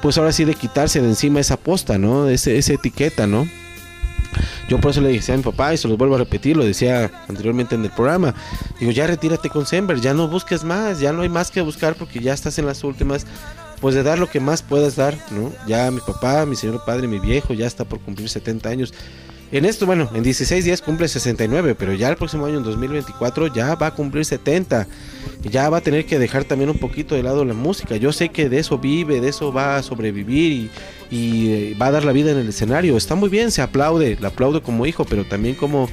pues 0.01 0.17
ahora 0.17 0.31
sí 0.31 0.45
de 0.45 0.53
quitarse 0.53 1.01
de 1.01 1.09
encima 1.09 1.41
esa 1.41 1.57
posta, 1.57 1.97
¿no? 1.97 2.29
Ese, 2.29 2.57
esa 2.57 2.71
etiqueta, 2.71 3.27
¿no? 3.27 3.45
Yo 4.67 4.79
por 4.79 4.91
eso 4.91 5.01
le 5.01 5.09
dije 5.09 5.31
a 5.33 5.37
mi 5.37 5.43
papá, 5.43 5.73
y 5.73 5.77
se 5.77 5.87
los 5.87 5.97
vuelvo 5.97 6.15
a 6.15 6.19
repetir, 6.19 6.55
lo 6.55 6.63
decía 6.63 7.11
anteriormente 7.27 7.75
en 7.75 7.83
el 7.83 7.91
programa, 7.91 8.35
digo, 8.79 8.91
ya 8.91 9.07
retírate 9.07 9.49
con 9.49 9.65
Sember, 9.65 9.99
ya 9.99 10.13
no 10.13 10.27
busques 10.27 10.63
más, 10.63 10.99
ya 10.99 11.11
no 11.11 11.21
hay 11.21 11.29
más 11.29 11.51
que 11.51 11.61
buscar 11.61 11.95
porque 11.95 12.19
ya 12.19 12.33
estás 12.33 12.59
en 12.59 12.65
las 12.65 12.83
últimas, 12.83 13.25
pues 13.81 13.95
de 13.95 14.03
dar 14.03 14.19
lo 14.19 14.29
que 14.29 14.39
más 14.39 14.61
puedas 14.61 14.95
dar, 14.95 15.17
¿no? 15.31 15.51
Ya 15.67 15.89
mi 15.91 16.01
papá, 16.01 16.45
mi 16.45 16.55
señor 16.55 16.83
padre, 16.85 17.07
mi 17.07 17.19
viejo, 17.19 17.53
ya 17.53 17.65
está 17.65 17.85
por 17.85 17.99
cumplir 17.99 18.29
70 18.29 18.69
años. 18.69 18.93
En 19.51 19.65
esto, 19.65 19.87
bueno, 19.87 20.07
en 20.13 20.21
16 20.21 20.63
días 20.63 20.81
cumple 20.81 21.07
69, 21.07 21.73
pero 21.73 21.93
ya 21.93 22.09
el 22.09 22.17
próximo 22.17 22.45
año, 22.45 22.59
en 22.59 22.63
2024, 22.63 23.47
ya 23.47 23.73
va 23.73 23.87
a 23.87 23.95
cumplir 23.95 24.23
70. 24.23 24.87
Ya 25.41 25.69
va 25.71 25.77
a 25.77 25.81
tener 25.81 26.05
que 26.05 26.19
dejar 26.19 26.43
también 26.43 26.69
un 26.69 26.77
poquito 26.77 27.15
de 27.15 27.23
lado 27.23 27.43
la 27.45 27.55
música. 27.55 27.95
Yo 27.95 28.13
sé 28.13 28.29
que 28.29 28.47
de 28.47 28.59
eso 28.59 28.77
vive, 28.77 29.21
de 29.21 29.29
eso 29.29 29.51
va 29.51 29.77
a 29.77 29.83
sobrevivir 29.83 30.69
y, 31.09 31.51
eh, 31.51 31.77
va 31.81 31.87
a 31.87 31.91
dar 31.91 32.05
la 32.05 32.11
vida 32.11 32.31
en 32.31 32.37
el 32.37 32.49
escenario. 32.49 32.95
Está 32.95 33.15
muy 33.15 33.29
bien, 33.29 33.49
se 33.49 33.63
aplaude, 33.63 34.17
le 34.19 34.27
aplaudo 34.27 34.61
como 34.61 34.85
hijo, 34.85 35.03
pero 35.05 35.25
también 35.25 35.55
como, 35.55 35.89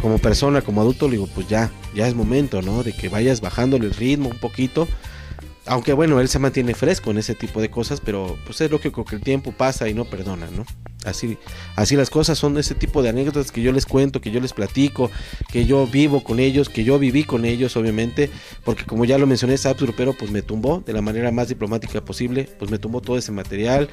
como 0.00 0.18
persona, 0.18 0.62
como 0.62 0.80
adulto, 0.80 1.06
le 1.06 1.16
digo, 1.16 1.28
pues 1.34 1.46
ya, 1.46 1.70
ya 1.94 2.08
es 2.08 2.14
momento, 2.14 2.62
¿no? 2.62 2.82
De 2.82 2.94
que 2.94 3.10
vayas 3.10 3.42
bajándole 3.42 3.86
el 3.86 3.94
ritmo 3.94 4.30
un 4.30 4.38
poquito 4.38 4.88
aunque 5.66 5.92
bueno, 5.92 6.20
él 6.20 6.28
se 6.28 6.38
mantiene 6.38 6.74
fresco 6.74 7.10
en 7.10 7.18
ese 7.18 7.34
tipo 7.34 7.60
de 7.60 7.70
cosas, 7.70 8.00
pero 8.00 8.36
pues 8.44 8.60
es 8.60 8.70
lógico 8.70 9.04
que 9.04 9.16
el 9.16 9.22
tiempo 9.22 9.52
pasa 9.52 9.88
y 9.88 9.94
no 9.94 10.04
perdona, 10.04 10.48
¿no? 10.54 10.66
Así, 11.04 11.36
así 11.76 11.96
las 11.96 12.08
cosas 12.08 12.38
son 12.38 12.56
ese 12.56 12.74
tipo 12.74 13.02
de 13.02 13.10
anécdotas 13.10 13.52
que 13.52 13.60
yo 13.60 13.72
les 13.72 13.84
cuento, 13.84 14.20
que 14.20 14.30
yo 14.30 14.40
les 14.40 14.52
platico, 14.52 15.10
que 15.52 15.66
yo 15.66 15.86
vivo 15.86 16.24
con 16.24 16.40
ellos, 16.40 16.68
que 16.68 16.82
yo 16.82 16.98
viví 16.98 17.24
con 17.24 17.44
ellos, 17.44 17.76
obviamente, 17.76 18.30
porque 18.64 18.84
como 18.84 19.04
ya 19.04 19.18
lo 19.18 19.26
mencioné, 19.26 19.56
Saps 19.58 19.82
Grupero 19.82 20.14
pues 20.14 20.30
me 20.30 20.42
tumbó 20.42 20.82
de 20.84 20.92
la 20.92 21.02
manera 21.02 21.30
más 21.30 21.48
diplomática 21.48 22.02
posible, 22.04 22.48
pues 22.58 22.70
me 22.70 22.78
tumbó 22.78 23.00
todo 23.00 23.18
ese 23.18 23.32
material. 23.32 23.90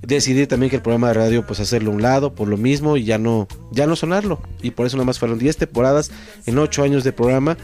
Decidí 0.00 0.46
también 0.46 0.70
que 0.70 0.76
el 0.76 0.82
programa 0.82 1.08
de 1.08 1.14
radio 1.14 1.46
pues 1.46 1.60
hacerlo 1.60 1.90
a 1.90 1.94
un 1.94 2.02
lado 2.02 2.34
por 2.34 2.48
lo 2.48 2.56
mismo 2.56 2.96
y 2.96 3.04
ya 3.04 3.18
no, 3.18 3.46
ya 3.70 3.86
no 3.86 3.96
sonarlo. 3.96 4.40
Y 4.62 4.70
por 4.70 4.86
eso 4.86 4.96
nada 4.96 5.06
más 5.06 5.18
fueron 5.18 5.38
10 5.38 5.56
temporadas 5.56 6.10
en 6.46 6.58
8 6.58 6.82
años 6.82 7.04
de 7.04 7.12
programa 7.12 7.56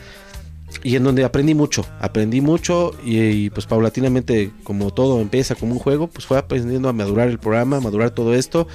y 0.82 0.96
en 0.96 1.04
donde 1.04 1.24
aprendí 1.24 1.54
mucho, 1.54 1.84
aprendí 2.00 2.40
mucho 2.40 2.92
y, 3.04 3.50
pues 3.50 3.66
paulatinamente 3.66 4.50
como 4.62 4.92
todo 4.92 5.20
empieza 5.20 5.54
como 5.54 5.72
un 5.72 5.78
juego, 5.78 6.06
pues 6.06 6.26
fue 6.26 6.38
aprendiendo 6.38 6.88
a 6.88 6.92
madurar 6.92 7.28
el 7.28 7.38
programa, 7.38 7.76
a 7.76 7.80
madurar 7.80 8.10
todo 8.10 8.34
esto. 8.34 8.66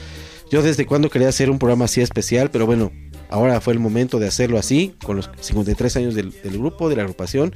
Yo 0.52 0.62
desde 0.62 0.86
cuando 0.86 1.10
quería 1.10 1.30
hacer 1.30 1.50
un 1.50 1.58
programa 1.58 1.86
así 1.86 2.02
especial, 2.02 2.52
pero 2.52 2.66
bueno, 2.66 2.92
ahora 3.30 3.60
fue 3.62 3.74
el 3.74 3.80
momento 3.80 4.20
de 4.20 4.28
hacerlo 4.28 4.60
así, 4.60 4.96
con 5.04 5.18
los 5.18 5.30
53 5.40 5.98
años 5.98 6.16
del, 6.16 6.32
grupo, 6.44 6.90
de 6.90 6.96
la 6.96 7.04
agrupación, 7.04 7.56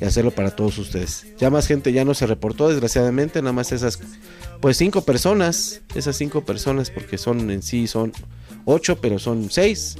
y 0.00 0.04
hacerlo 0.04 0.30
para 0.30 0.54
todos 0.54 0.78
ustedes. 0.78 1.26
Ya 1.38 1.50
más 1.50 1.66
gente 1.66 1.92
ya 1.92 2.04
no 2.04 2.14
se 2.14 2.26
reportó, 2.26 2.68
desgraciadamente, 2.68 3.42
nada 3.42 3.52
más 3.52 3.72
esas, 3.72 3.98
pues 4.60 4.76
cinco 4.76 5.02
personas, 5.02 5.82
esas 5.96 6.16
cinco 6.16 6.44
personas, 6.44 6.90
porque 6.90 7.18
son 7.18 7.50
en 7.50 7.62
sí, 7.62 7.88
son 7.88 8.12
ocho, 8.64 9.00
pero 9.00 9.18
son 9.18 9.50
seis 9.50 9.96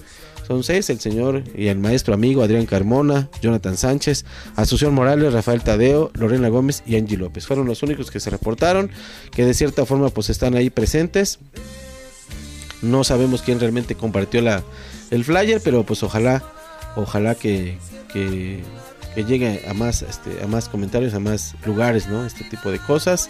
son 0.48 0.64
seis, 0.64 0.88
el 0.88 0.98
señor 0.98 1.44
y 1.54 1.66
el 1.66 1.78
maestro 1.78 2.14
amigo 2.14 2.42
Adrián 2.42 2.64
Carmona, 2.64 3.28
Jonathan 3.42 3.76
Sánchez, 3.76 4.24
Asunción 4.56 4.94
Morales, 4.94 5.34
Rafael 5.34 5.62
Tadeo, 5.62 6.10
Lorena 6.14 6.48
Gómez 6.48 6.82
y 6.86 6.96
Angie 6.96 7.18
López. 7.18 7.46
Fueron 7.46 7.66
los 7.66 7.82
únicos 7.82 8.10
que 8.10 8.18
se 8.18 8.30
reportaron, 8.30 8.90
que 9.30 9.44
de 9.44 9.52
cierta 9.52 9.84
forma 9.84 10.08
pues 10.08 10.30
están 10.30 10.54
ahí 10.54 10.70
presentes. 10.70 11.38
No 12.80 13.04
sabemos 13.04 13.42
quién 13.42 13.60
realmente 13.60 13.94
compartió 13.94 14.40
la, 14.40 14.64
el 15.10 15.22
flyer, 15.22 15.60
pero 15.62 15.84
pues 15.84 16.02
ojalá, 16.02 16.42
ojalá 16.96 17.34
que, 17.34 17.76
que, 18.10 18.62
llegue 19.16 19.64
a 19.68 19.74
más, 19.74 20.00
este, 20.00 20.42
a 20.42 20.46
más 20.46 20.70
comentarios, 20.70 21.12
a 21.12 21.18
más 21.18 21.56
lugares, 21.66 22.06
¿no? 22.06 22.24
Este 22.24 22.44
tipo 22.44 22.70
de 22.70 22.78
cosas. 22.78 23.28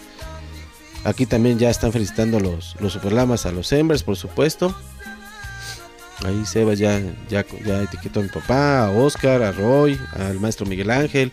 Aquí 1.03 1.25
también 1.25 1.59
ya 1.59 1.69
están 1.69 1.91
felicitando 1.91 2.39
los, 2.39 2.77
los 2.79 2.93
Superlamas 2.93 3.45
a 3.45 3.51
los 3.51 3.73
Embers, 3.73 4.03
por 4.03 4.15
supuesto. 4.15 4.73
Ahí 6.25 6.45
Sebas 6.45 6.77
ya, 6.77 7.01
ya, 7.29 7.45
ya 7.65 7.81
etiquetó 7.81 8.19
a 8.19 8.23
mi 8.23 8.29
papá, 8.29 8.85
a 8.85 8.91
Oscar, 8.91 9.41
a 9.41 9.51
Roy, 9.51 9.97
al 10.13 10.39
maestro 10.39 10.65
Miguel 10.65 10.91
Ángel, 10.91 11.31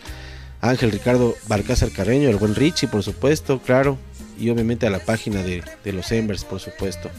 Ángel 0.61 0.93
Ricardo 0.93 1.35
Balcázar 1.49 1.91
Carreño, 1.91 2.29
el 2.29 2.37
buen 2.37 2.55
Richie, 2.55 2.89
por 2.89 3.03
supuesto, 3.03 3.61
claro. 3.61 3.99
Y 4.39 4.51
obviamente 4.51 4.87
a 4.87 4.91
la 4.91 4.99
página 4.99 5.43
de, 5.43 5.63
los 5.93 6.13
Embers, 6.13 6.45
por 6.45 6.61
supuesto. 6.61 7.11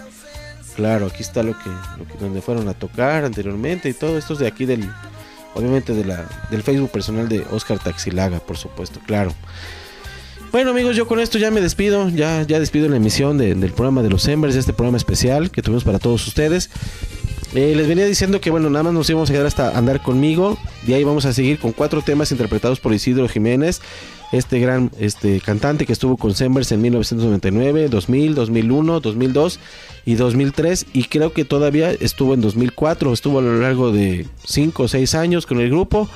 Claro, 0.75 1.07
aquí 1.07 1.23
está 1.23 1.43
lo 1.43 1.57
que, 1.57 1.69
lo 1.97 2.07
que, 2.07 2.17
donde 2.19 2.41
fueron 2.41 2.67
a 2.69 2.73
tocar 2.73 3.25
anteriormente 3.25 3.89
y 3.89 3.93
todo 3.93 4.17
esto 4.17 4.33
es 4.33 4.39
de 4.39 4.47
aquí 4.47 4.65
del, 4.65 4.87
obviamente 5.55 5.93
de 5.93 6.05
la, 6.05 6.25
del 6.51 6.61
Facebook 6.61 6.91
personal 6.91 7.27
de 7.27 7.43
Oscar 7.51 7.79
Taxilaga, 7.79 8.39
por 8.39 8.57
supuesto, 8.57 8.99
claro. 9.05 9.33
Bueno 10.51 10.71
amigos, 10.71 10.95
yo 10.95 11.07
con 11.07 11.19
esto 11.19 11.37
ya 11.37 11.51
me 11.51 11.59
despido, 11.59 12.09
ya, 12.09 12.43
ya 12.43 12.59
despido 12.59 12.87
la 12.87 12.95
emisión 12.95 13.37
del 13.37 13.73
programa 13.73 14.01
de 14.01 14.09
los 14.09 14.27
Embers, 14.27 14.55
este 14.55 14.71
programa 14.71 14.97
especial 14.97 15.51
que 15.51 15.61
tuvimos 15.61 15.83
para 15.83 15.99
todos 15.99 16.25
ustedes. 16.25 16.69
Eh, 17.53 17.73
les 17.75 17.87
venía 17.87 18.05
diciendo 18.05 18.41
que 18.41 18.51
bueno, 18.51 18.69
nada 18.69 18.83
más 18.83 18.93
nos 18.93 19.09
íbamos 19.09 19.29
a 19.29 19.33
quedar 19.33 19.45
hasta 19.45 19.77
andar 19.77 20.01
conmigo. 20.01 20.57
Y 20.85 20.93
ahí 20.93 21.03
vamos 21.03 21.25
a 21.25 21.33
seguir 21.33 21.59
con 21.59 21.71
cuatro 21.71 22.01
temas 22.01 22.31
interpretados 22.31 22.79
por 22.79 22.93
Isidro 22.93 23.27
Jiménez, 23.27 23.81
este 24.31 24.59
gran 24.59 24.91
este, 24.99 25.39
cantante 25.39 25.85
que 25.85 25.93
estuvo 25.93 26.17
con 26.17 26.33
Sembers 26.33 26.71
en 26.71 26.81
1999, 26.81 27.89
2000, 27.89 28.35
2001, 28.35 28.99
2002 28.99 29.59
y 30.05 30.15
2003. 30.15 30.85
Y 30.93 31.05
creo 31.05 31.33
que 31.33 31.45
todavía 31.45 31.91
estuvo 31.91 32.33
en 32.33 32.41
2004, 32.41 33.13
estuvo 33.13 33.39
a 33.39 33.41
lo 33.41 33.57
largo 33.59 33.91
de 33.91 34.27
5 34.45 34.83
o 34.83 34.87
6 34.87 35.15
años 35.15 35.45
con 35.45 35.59
el 35.59 35.69
grupo. 35.69 36.09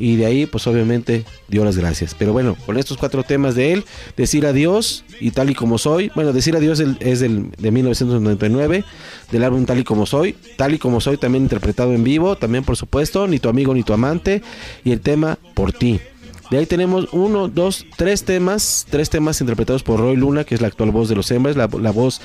Y 0.00 0.16
de 0.16 0.26
ahí 0.26 0.46
pues 0.46 0.66
obviamente 0.66 1.24
dio 1.46 1.64
las 1.64 1.76
gracias. 1.76 2.16
Pero 2.18 2.32
bueno, 2.32 2.56
con 2.66 2.78
estos 2.78 2.96
cuatro 2.96 3.22
temas 3.22 3.54
de 3.54 3.74
él, 3.74 3.84
decir 4.16 4.46
adiós 4.46 5.04
y 5.20 5.30
tal 5.30 5.50
y 5.50 5.54
como 5.54 5.78
soy, 5.78 6.10
bueno, 6.16 6.32
decir 6.32 6.56
adiós 6.56 6.80
es 6.80 7.20
del, 7.20 7.50
de 7.52 7.70
1999, 7.70 8.84
del 9.30 9.44
álbum 9.44 9.66
Tal 9.66 9.78
y 9.78 9.84
como 9.84 10.06
soy, 10.06 10.34
tal 10.56 10.74
y 10.74 10.78
como 10.78 11.00
soy 11.00 11.18
también 11.18 11.44
interpretado 11.44 11.92
en 11.92 12.02
vivo, 12.02 12.34
también 12.34 12.64
por 12.64 12.76
supuesto, 12.76 13.28
ni 13.28 13.38
tu 13.38 13.48
amigo 13.48 13.74
ni 13.74 13.82
tu 13.82 13.92
amante 13.92 14.42
y 14.84 14.92
el 14.92 15.00
tema 15.00 15.38
por 15.54 15.72
ti. 15.72 16.00
De 16.50 16.58
ahí 16.58 16.66
tenemos 16.66 17.06
uno, 17.12 17.46
dos, 17.46 17.86
tres 17.96 18.24
temas, 18.24 18.84
tres 18.90 19.08
temas 19.08 19.40
interpretados 19.40 19.84
por 19.84 20.00
Roy 20.00 20.16
Luna, 20.16 20.42
que 20.42 20.56
es 20.56 20.60
la 20.60 20.66
actual 20.66 20.90
voz 20.90 21.08
de 21.08 21.14
los 21.14 21.30
hembras, 21.30 21.54
la, 21.54 21.66
voz 21.66 22.20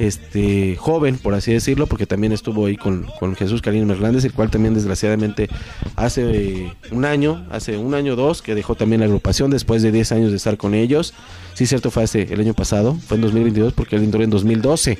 este, 0.00 0.74
joven, 0.74 1.16
por 1.16 1.34
así 1.34 1.52
decirlo, 1.52 1.86
porque 1.86 2.04
también 2.04 2.32
estuvo 2.32 2.66
ahí 2.66 2.76
con, 2.76 3.06
Jesús 3.36 3.62
Karim 3.62 3.88
Hernández, 3.88 4.24
el 4.24 4.32
cual 4.32 4.50
también 4.50 4.74
desgraciadamente 4.74 5.48
hace 5.94 6.72
un 6.90 7.04
año, 7.04 7.46
hace 7.50 7.76
un 7.76 7.94
año 7.94 8.14
o 8.14 8.16
dos, 8.16 8.42
que 8.42 8.56
dejó 8.56 8.74
también 8.74 8.98
la 8.98 9.06
agrupación 9.06 9.48
después 9.48 9.80
de 9.82 9.92
10 9.92 10.10
años 10.10 10.30
de 10.32 10.38
estar 10.38 10.56
con 10.56 10.74
ellos. 10.74 11.14
Sí, 11.54 11.64
cierto, 11.64 11.92
fue 11.92 12.02
hace 12.02 12.22
el 12.32 12.40
año 12.40 12.54
pasado, 12.54 12.96
fue 13.06 13.14
en 13.14 13.20
2022, 13.20 13.74
porque 13.74 13.94
él 13.94 14.02
entró 14.02 14.24
en 14.24 14.30
2012. 14.30 14.98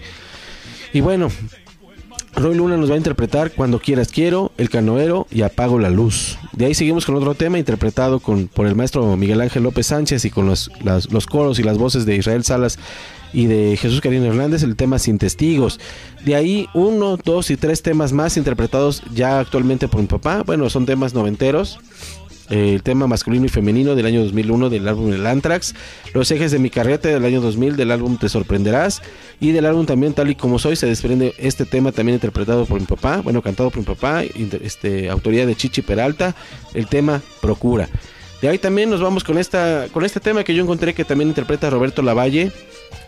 Y 0.93 1.01
bueno, 1.01 1.31
Roy 2.35 2.55
Luna 2.55 2.77
nos 2.77 2.91
va 2.91 2.95
a 2.95 2.99
interpretar 2.99 3.53
Cuando 3.53 3.81
quieras 3.81 4.09
quiero, 4.09 4.53
El 4.59 4.71
canoero 4.71 5.27
y 5.31 5.43
Apago 5.43 5.79
la 5.79 5.91
luz. 5.91 6.39
De 6.53 6.67
ahí 6.67 6.75
seguimos 6.75 7.07
con 7.07 7.17
otro 7.17 7.35
tema 7.35 7.59
interpretado 7.59 8.21
con, 8.21 8.49
por 8.49 8.67
el 8.67 8.75
maestro 8.75 9.17
Miguel 9.17 9.41
Ángel 9.41 9.63
López 9.63 9.87
Sánchez 9.87 10.25
y 10.25 10.31
con 10.31 10.47
los, 10.47 10.71
los 11.11 11.27
coros 11.27 11.59
y 11.59 11.63
las 11.63 11.79
voces 11.79 12.07
de 12.07 12.17
Israel 12.17 12.45
Salas 12.45 12.79
y 13.33 13.47
de 13.47 13.77
Jesús 13.77 14.01
Karina 14.01 14.27
Hernández, 14.27 14.63
el 14.63 14.77
tema 14.77 14.99
Sin 14.99 15.19
Testigos. 15.19 15.79
De 16.25 16.35
ahí 16.35 16.69
uno, 16.75 17.17
dos 17.17 17.51
y 17.51 17.57
tres 17.57 17.83
temas 17.83 18.13
más 18.13 18.37
interpretados 18.37 19.03
ya 19.15 19.41
actualmente 19.41 19.89
por 19.89 20.01
mi 20.01 20.07
papá. 20.07 20.43
Bueno, 20.45 20.71
son 20.71 20.87
temas 20.87 21.15
noventeros 21.15 21.79
el 22.51 22.83
tema 22.83 23.07
masculino 23.07 23.47
y 23.47 23.49
femenino 23.49 23.95
del 23.95 24.07
año 24.07 24.23
2001 24.23 24.71
del 24.71 24.89
álbum 24.89 25.13
El 25.13 25.27
Anthrax, 25.27 25.75
Los 26.15 26.31
ejes 26.31 26.51
de 26.51 26.59
mi 26.59 26.71
carreta 26.71 27.09
del 27.09 27.25
año 27.25 27.41
2000 27.41 27.77
del 27.77 27.91
álbum 27.91 28.17
Te 28.17 28.29
sorprenderás 28.29 29.03
y 29.41 29.53
del 29.53 29.67
álbum 29.67 29.87
también 29.87 30.15
Tal 30.15 30.31
y 30.31 30.35
como 30.35 30.59
soy 30.59 30.77
se 30.77 30.87
desprende 30.87 31.35
este 31.39 31.65
tema 31.65 31.93
también 31.93 32.15
interpretado 32.15 32.65
por 32.67 32.81
mi 32.81 32.87
papá, 32.87 33.21
bueno, 33.23 33.43
cantado 33.43 33.71
por 33.71 33.81
mi 33.81 33.85
papá, 33.85 34.23
este, 34.23 35.09
autoría 35.11 35.47
de 35.47 35.55
Chichi 35.55 35.83
Peralta, 35.83 36.35
el 36.75 36.87
tema 36.87 37.21
Procura. 37.41 37.89
De 38.41 38.49
ahí 38.49 38.59
también 38.59 38.89
nos 38.89 39.01
vamos 39.01 39.25
con 39.25 39.37
esta 39.37 39.87
con 39.93 40.05
este 40.05 40.21
tema 40.21 40.45
que 40.45 40.55
yo 40.55 40.63
encontré 40.63 40.95
que 40.95 41.05
también 41.05 41.29
interpreta 41.29 41.71
Roberto 41.71 42.03
Lavalle, 42.03 42.53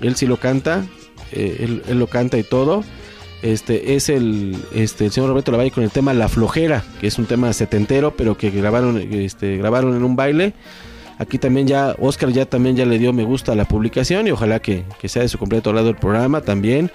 él 0.01 0.17
sí 0.17 0.27
lo 0.27 0.39
canta, 0.39 0.85
eh, 1.33 1.81
él 1.87 1.99
lo 1.99 2.07
canta 2.09 2.37
y 2.37 2.43
todo 2.43 2.85
este 3.43 3.95
es 3.95 4.09
el, 4.09 4.57
este, 4.75 5.07
el 5.07 5.13
señor 5.13 5.31
Roberto 5.31 5.51
Lavalle 5.51 5.71
con 5.71 5.85
el 5.85 5.91
tema 5.91 6.13
La 6.15 6.29
Flojera, 6.29 6.85
que 7.01 7.07
es 7.07 7.19
un 7.19 7.27
tema 7.27 7.53
setentero, 7.53 8.15
pero 8.17 8.37
que 8.37 8.51
grabaron, 8.51 8.99
este, 8.99 9.57
grabaron 9.57 9.97
en 9.97 10.05
un 10.05 10.17
baile. 10.17 10.53
Aquí 11.19 11.39
también 11.39 11.67
ya, 11.67 11.95
Oscar 11.99 12.31
ya 12.31 12.47
también 12.47 12.77
ya 12.77 12.87
le 12.87 12.99
dio 12.99 13.13
me 13.13 13.25
gusta 13.25 13.53
a 13.53 13.55
la 13.55 13.67
publicación 13.67 14.27
y 14.27 14.31
ojalá 14.31 14.61
que, 14.61 14.85
sea 15.05 15.23
de 15.23 15.29
su 15.29 15.39
completo 15.39 15.73
lado 15.73 15.91
el 15.91 15.97
programa 15.97 16.41
también. 16.41 16.91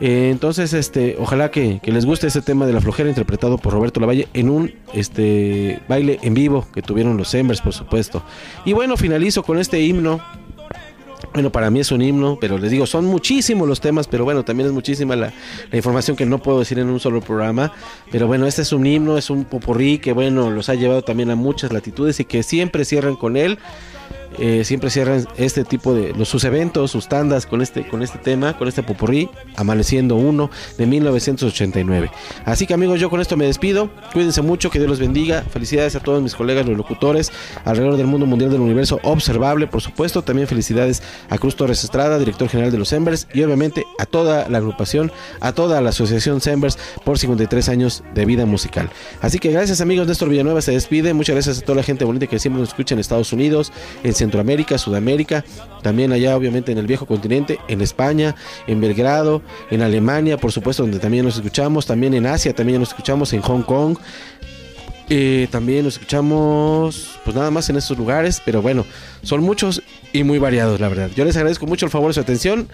Eh, 0.00 0.30
entonces, 0.30 0.72
este, 0.72 1.16
ojalá 1.18 1.50
que, 1.50 1.80
les 1.84 2.06
guste 2.06 2.26
ese 2.26 2.42
tema 2.42 2.66
de 2.66 2.72
la 2.72 2.80
flojera 2.80 3.08
interpretado 3.08 3.58
por 3.58 3.72
Roberto 3.72 4.00
Lavalle 4.00 4.28
en 4.32 4.50
un 4.50 4.74
este, 4.92 5.80
baile 5.88 6.18
en 6.22 6.34
vivo 6.34 6.66
que 6.74 6.82
tuvieron 6.82 7.16
los 7.16 7.34
Embers, 7.34 7.60
por 7.60 7.72
supuesto. 7.72 8.22
Y 8.64 8.72
bueno, 8.72 8.96
finalizo 8.96 9.42
con 9.42 9.58
este 9.58 9.80
himno 9.80 10.20
bueno, 11.34 11.50
para 11.50 11.68
mí 11.68 11.80
es 11.80 11.90
un 11.90 12.00
himno, 12.00 12.38
pero 12.40 12.58
les 12.58 12.70
digo, 12.70 12.86
son 12.86 13.06
muchísimos 13.06 13.66
los 13.66 13.80
temas, 13.80 14.06
pero 14.06 14.22
bueno, 14.22 14.44
también 14.44 14.68
es 14.68 14.72
muchísima 14.72 15.16
la, 15.16 15.32
información 15.72 16.16
que 16.16 16.24
no 16.24 16.38
puedo 16.38 16.60
decir 16.60 16.78
en 16.78 16.88
un 16.88 17.00
solo 17.00 17.20
programa. 17.20 17.72
Pero 18.12 18.28
bueno, 18.28 18.46
este 18.46 18.62
es 18.62 18.72
un 18.72 18.86
himno, 18.86 19.18
es 19.18 19.30
un 19.30 19.44
popurrí 19.44 19.98
que 19.98 20.12
bueno, 20.12 20.50
los 20.50 20.68
ha 20.68 20.74
llevado 20.76 21.02
también 21.02 21.30
a 21.30 21.34
muchas 21.34 21.72
latitudes 21.72 22.20
y 22.20 22.24
que 22.24 22.44
siempre 22.44 22.84
cierran 22.84 23.16
con 23.16 23.36
él. 23.36 23.58
Eh, 24.38 24.64
siempre 24.64 24.90
cierran 24.90 25.26
este 25.36 25.64
tipo 25.64 25.94
de 25.94 26.12
los, 26.14 26.28
sus 26.28 26.44
eventos, 26.44 26.90
sus 26.90 27.08
tandas 27.08 27.46
con 27.46 27.62
este, 27.62 27.86
con 27.86 28.02
este 28.02 28.18
tema, 28.18 28.56
con 28.56 28.68
este 28.68 28.82
popurrí, 28.82 29.30
Amaneciendo 29.56 30.16
Uno 30.16 30.50
de 30.78 30.86
1989. 30.86 32.10
Así 32.44 32.66
que 32.66 32.74
amigos, 32.74 33.00
yo 33.00 33.10
con 33.10 33.20
esto 33.20 33.36
me 33.36 33.46
despido. 33.46 33.90
Cuídense 34.12 34.42
mucho, 34.42 34.70
que 34.70 34.78
Dios 34.78 34.90
los 34.90 35.00
bendiga. 35.00 35.42
Felicidades 35.42 35.96
a 35.96 36.00
todos 36.00 36.22
mis 36.22 36.34
colegas, 36.34 36.66
los 36.66 36.76
locutores, 36.76 37.32
alrededor 37.64 37.96
del 37.96 38.06
mundo 38.06 38.26
mundial 38.26 38.50
del 38.50 38.60
universo 38.60 39.00
observable, 39.02 39.66
por 39.66 39.80
supuesto. 39.80 40.22
También 40.22 40.48
felicidades 40.48 41.02
a 41.30 41.38
Cruz 41.38 41.56
Torres 41.56 41.84
Estrada, 41.84 42.18
director 42.18 42.48
general 42.48 42.72
de 42.72 42.78
los 42.78 42.92
Embers, 42.92 43.26
y 43.32 43.42
obviamente 43.42 43.84
a 43.98 44.06
toda 44.06 44.48
la 44.48 44.58
agrupación, 44.58 45.12
a 45.40 45.52
toda 45.52 45.80
la 45.80 45.90
asociación 45.90 46.40
Embers 46.46 46.78
por 47.04 47.18
53 47.18 47.68
años 47.68 48.02
de 48.14 48.24
vida 48.24 48.46
musical. 48.46 48.90
Así 49.20 49.38
que 49.38 49.50
gracias 49.50 49.80
amigos, 49.80 50.06
Néstor 50.06 50.28
Villanueva 50.28 50.60
se 50.60 50.72
despide. 50.72 51.14
Muchas 51.14 51.34
gracias 51.34 51.58
a 51.58 51.60
toda 51.62 51.76
la 51.76 51.82
gente 51.82 52.04
bonita 52.04 52.26
que 52.26 52.38
siempre 52.38 52.60
nos 52.60 52.70
escucha 52.70 52.94
en 52.94 53.00
Estados 53.00 53.32
Unidos, 53.32 53.72
en 54.02 54.14
Centroamérica, 54.24 54.78
Sudamérica, 54.78 55.44
también 55.82 56.12
allá 56.12 56.36
obviamente 56.36 56.72
en 56.72 56.78
el 56.78 56.86
viejo 56.86 57.06
continente, 57.06 57.58
en 57.68 57.80
España, 57.80 58.34
en 58.66 58.80
Belgrado, 58.80 59.42
en 59.70 59.82
Alemania, 59.82 60.38
por 60.38 60.50
supuesto, 60.50 60.82
donde 60.82 60.98
también 60.98 61.24
nos 61.24 61.36
escuchamos, 61.36 61.86
también 61.86 62.14
en 62.14 62.26
Asia, 62.26 62.54
también 62.54 62.80
nos 62.80 62.88
escuchamos 62.88 63.32
en 63.32 63.42
Hong 63.42 63.62
Kong. 63.62 63.96
Eh, 65.10 65.48
también 65.50 65.84
nos 65.84 65.94
escuchamos, 65.94 67.18
pues 67.24 67.36
nada 67.36 67.50
más 67.50 67.68
en 67.68 67.76
estos 67.76 67.98
lugares, 67.98 68.40
pero 68.42 68.62
bueno, 68.62 68.86
son 69.22 69.42
muchos 69.42 69.82
y 70.14 70.24
muy 70.24 70.38
variados, 70.38 70.80
la 70.80 70.88
verdad. 70.88 71.10
Yo 71.14 71.26
les 71.26 71.36
agradezco 71.36 71.66
mucho 71.66 71.84
el 71.84 71.92
favor 71.92 72.08
de 72.08 72.14
su 72.14 72.20
atención. 72.20 72.68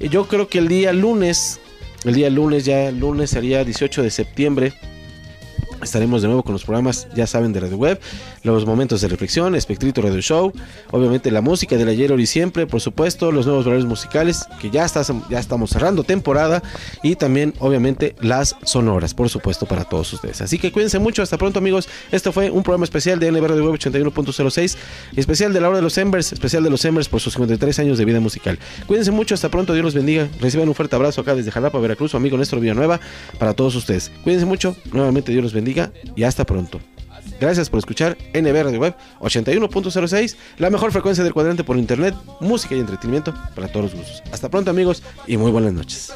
Yo 0.00 0.26
creo 0.26 0.48
que 0.48 0.58
el 0.58 0.66
día 0.66 0.92
lunes, 0.92 1.60
el 2.04 2.14
día 2.14 2.28
lunes, 2.28 2.64
ya 2.64 2.90
lunes 2.90 3.30
sería 3.30 3.62
18 3.62 4.02
de 4.02 4.10
septiembre, 4.10 4.72
Estaremos 5.82 6.22
de 6.22 6.28
nuevo 6.28 6.42
con 6.42 6.52
los 6.52 6.64
programas, 6.64 7.06
ya 7.14 7.26
saben, 7.26 7.52
de 7.52 7.60
Radio 7.60 7.76
Web, 7.76 8.00
los 8.42 8.64
momentos 8.64 9.00
de 9.00 9.08
reflexión, 9.08 9.54
Espectrito 9.54 10.00
Radio 10.00 10.20
Show, 10.20 10.52
obviamente 10.90 11.30
la 11.30 11.42
música 11.42 11.76
del 11.76 11.88
ayer, 11.88 12.12
hoy 12.12 12.22
y 12.22 12.26
siempre, 12.26 12.66
por 12.66 12.80
supuesto, 12.80 13.30
los 13.30 13.46
nuevos 13.46 13.66
valores 13.66 13.84
musicales, 13.84 14.46
que 14.60 14.70
ya, 14.70 14.86
ya 15.28 15.38
estamos 15.38 15.70
cerrando 15.70 16.02
temporada, 16.02 16.62
y 17.02 17.16
también, 17.16 17.52
obviamente, 17.58 18.16
las 18.20 18.56
sonoras, 18.64 19.12
por 19.12 19.28
supuesto, 19.28 19.66
para 19.66 19.84
todos 19.84 20.12
ustedes. 20.14 20.40
Así 20.40 20.58
que 20.58 20.72
cuídense 20.72 20.98
mucho, 20.98 21.22
hasta 21.22 21.36
pronto, 21.36 21.58
amigos. 21.58 21.88
Esto 22.10 22.32
fue 22.32 22.50
un 22.50 22.62
programa 22.62 22.84
especial 22.84 23.18
de 23.18 23.30
NB 23.30 23.46
Radio 23.46 23.64
Web 23.70 23.78
81.06, 23.78 24.76
especial 25.16 25.52
de 25.52 25.60
la 25.60 25.68
hora 25.68 25.76
de 25.76 25.82
los 25.82 25.98
Embers, 25.98 26.32
especial 26.32 26.62
de 26.62 26.70
los 26.70 26.84
Embers 26.84 27.08
por 27.08 27.20
sus 27.20 27.34
53 27.34 27.78
años 27.80 27.98
de 27.98 28.04
vida 28.06 28.20
musical. 28.20 28.58
Cuídense 28.86 29.10
mucho, 29.10 29.34
hasta 29.34 29.50
pronto, 29.50 29.74
Dios 29.74 29.84
los 29.84 29.94
bendiga. 29.94 30.28
Reciban 30.40 30.68
un 30.68 30.74
fuerte 30.74 30.96
abrazo 30.96 31.20
acá 31.20 31.34
desde 31.34 31.50
Jalapa, 31.50 31.78
Veracruz, 31.78 32.12
su 32.12 32.16
amigo 32.16 32.38
Néstor 32.38 32.60
Villanueva, 32.60 32.98
para 33.38 33.52
todos 33.52 33.74
ustedes. 33.74 34.10
Cuídense 34.24 34.46
mucho, 34.46 34.74
nuevamente, 34.92 35.32
Dios 35.32 35.44
los 35.44 35.52
bendiga 35.52 35.65
diga 35.66 35.92
y 36.14 36.22
hasta 36.22 36.46
pronto. 36.46 36.80
Gracias 37.40 37.68
por 37.68 37.78
escuchar 37.78 38.16
NB 38.34 38.62
Radio 38.62 38.80
Web 38.80 38.94
81.06, 39.20 40.36
la 40.58 40.70
mejor 40.70 40.92
frecuencia 40.92 41.22
del 41.22 41.34
cuadrante 41.34 41.64
por 41.64 41.76
internet, 41.76 42.14
música 42.40 42.74
y 42.74 42.80
entretenimiento 42.80 43.34
para 43.54 43.68
todos 43.68 43.92
los 43.92 43.94
gustos. 43.94 44.22
Hasta 44.32 44.48
pronto 44.48 44.70
amigos 44.70 45.02
y 45.26 45.36
muy 45.36 45.50
buenas 45.50 45.72
noches. 45.72 46.12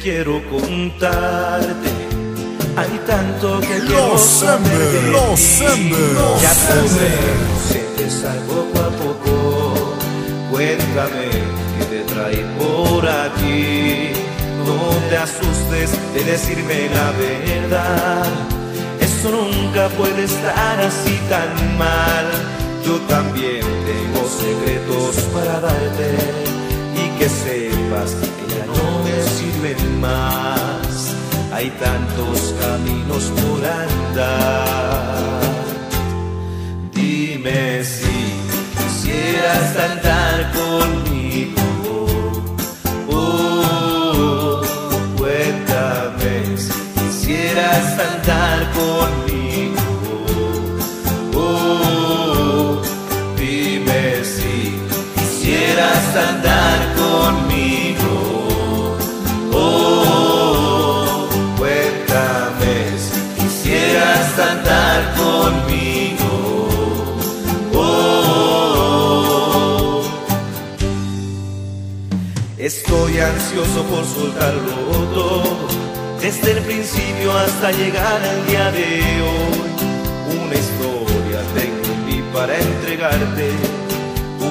Quiero 0.00 0.42
contarte. 0.48 1.90
Hay 2.76 3.00
tanto 3.06 3.60
que 3.60 3.80
quiero 3.80 4.12
los 4.12 4.20
saber 4.20 5.02
los 5.10 5.58
Ya 6.40 6.54
sabes, 6.54 6.92
sientes 7.68 8.24
algo 8.24 8.64
poco 8.72 8.80
a 8.80 8.90
poco. 8.90 9.96
Cuéntame 10.50 11.30
qué 11.78 11.84
te 11.90 12.14
trae 12.14 12.44
por 12.58 13.08
aquí. 13.08 14.12
No 14.64 15.08
te 15.08 15.16
asustes 15.16 15.90
de 16.14 16.24
decirme 16.24 16.88
la 16.94 17.10
verdad. 17.12 18.26
Eso 19.00 19.30
nunca 19.30 19.88
puede 19.90 20.24
estar 20.24 20.80
así 20.80 21.18
tan 21.28 21.78
mal. 21.78 22.26
Yo 22.84 22.96
también 23.08 23.62
tengo 23.62 24.28
secretos 24.28 25.16
para 25.34 25.60
darte 25.60 26.57
que 27.18 27.28
sepas 27.28 28.14
que 28.14 28.54
ya 28.54 28.64
no 28.66 29.02
me 29.02 29.16
sirve 29.36 29.74
más. 30.00 31.16
Hay 31.52 31.68
tantos 31.70 32.54
caminos 32.60 33.24
por 33.40 33.60
andar. 33.66 35.40
Dime 36.92 37.82
si 37.82 38.18
quisieras 38.76 39.72
cantar 39.76 40.52
conmigo. 40.52 41.66
Oh, 43.10 44.62
cuéntame 45.16 46.56
si 46.56 46.72
quisieras 47.00 47.84
cantar 47.96 48.58
conmigo. 48.78 49.82
Oh, 51.34 52.82
dime 53.36 54.24
si 54.24 54.78
quisieras 55.16 56.16
andar 56.28 56.78
conmigo. 56.78 56.97
ansioso 73.20 73.82
por 73.84 74.04
soltarlo 74.04 74.74
todo. 75.14 75.42
Desde 76.20 76.52
el 76.52 76.62
principio 76.64 77.32
hasta 77.32 77.70
llegar 77.72 78.20
al 78.22 78.46
día 78.46 78.70
de 78.72 79.22
hoy, 79.22 80.44
una 80.44 80.54
historia 80.54 81.40
tengo 81.54 81.94
en 81.94 82.06
mí 82.06 82.22
para 82.32 82.58
entregarte, 82.58 83.50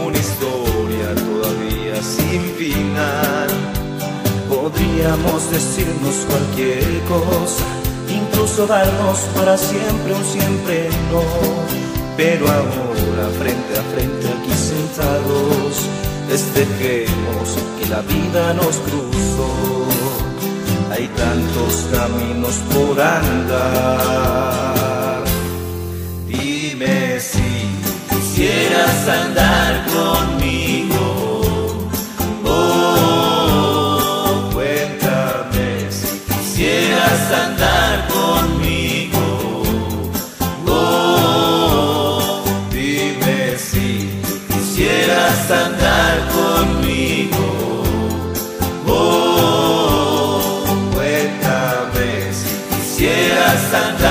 una 0.06 0.18
historia 0.18 1.16
todavía 1.16 2.02
sin 2.02 2.42
final. 2.56 3.50
Podríamos 4.50 5.52
decirnos 5.52 6.26
cualquier 6.30 7.02
cosa, 7.08 7.66
incluso 8.10 8.66
darnos 8.66 9.20
para 9.36 9.58
siempre 9.58 10.14
un 10.14 10.24
siempre 10.24 10.90
no, 11.12 11.24
pero 12.16 12.48
ahora 12.48 13.30
frente 13.40 13.78
a 13.78 13.84
frente 13.94 14.28
aquí 14.28 14.54
sentados 14.54 16.07
desde 16.30 16.66
que 16.80 17.08
la 17.90 18.02
vida 18.02 18.54
nos 18.54 18.76
cruzó. 18.78 19.50
Hay 20.92 21.08
tantos 21.10 21.86
caminos 21.92 22.56
por 22.74 23.00
andar. 23.02 24.44
Dime 26.28 27.20
si 27.20 27.70
quisieras 28.10 29.08
andar 29.08 29.86
conmigo. 29.88 30.77
Santa. 53.58 54.07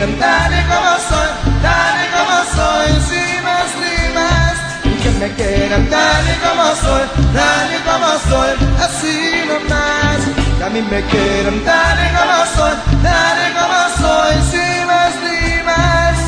Quieran 0.00 0.18
tal 0.18 0.52
y 0.52 0.62
como 0.64 0.92
soy, 1.08 1.30
tal 1.62 1.96
y 2.00 2.08
como 2.16 2.38
soy, 2.56 2.88
sin 3.08 3.44
más 3.44 3.70
ni 3.80 4.14
más 4.14 4.56
que 5.02 5.10
me 5.18 5.28
quieran 5.34 5.86
tal 5.88 6.24
y 6.26 6.34
como 6.40 6.74
soy, 6.74 7.04
tal 7.34 7.68
y 7.74 7.80
como 7.88 8.10
soy, 8.30 8.52
así 8.80 9.16
nomás. 9.48 10.20
Que 10.58 10.64
a 10.64 10.70
mí 10.70 10.82
me 10.90 11.02
quieran 11.02 11.60
tal 11.64 11.98
y 11.98 12.08
como 12.16 12.38
soy, 12.56 12.76
tal 13.02 13.38
y 13.44 13.52
como 13.58 13.80
soy, 14.00 14.34
sin 14.50 14.86
más 14.86 15.12
ni 15.24 15.62
más, 15.68 16.18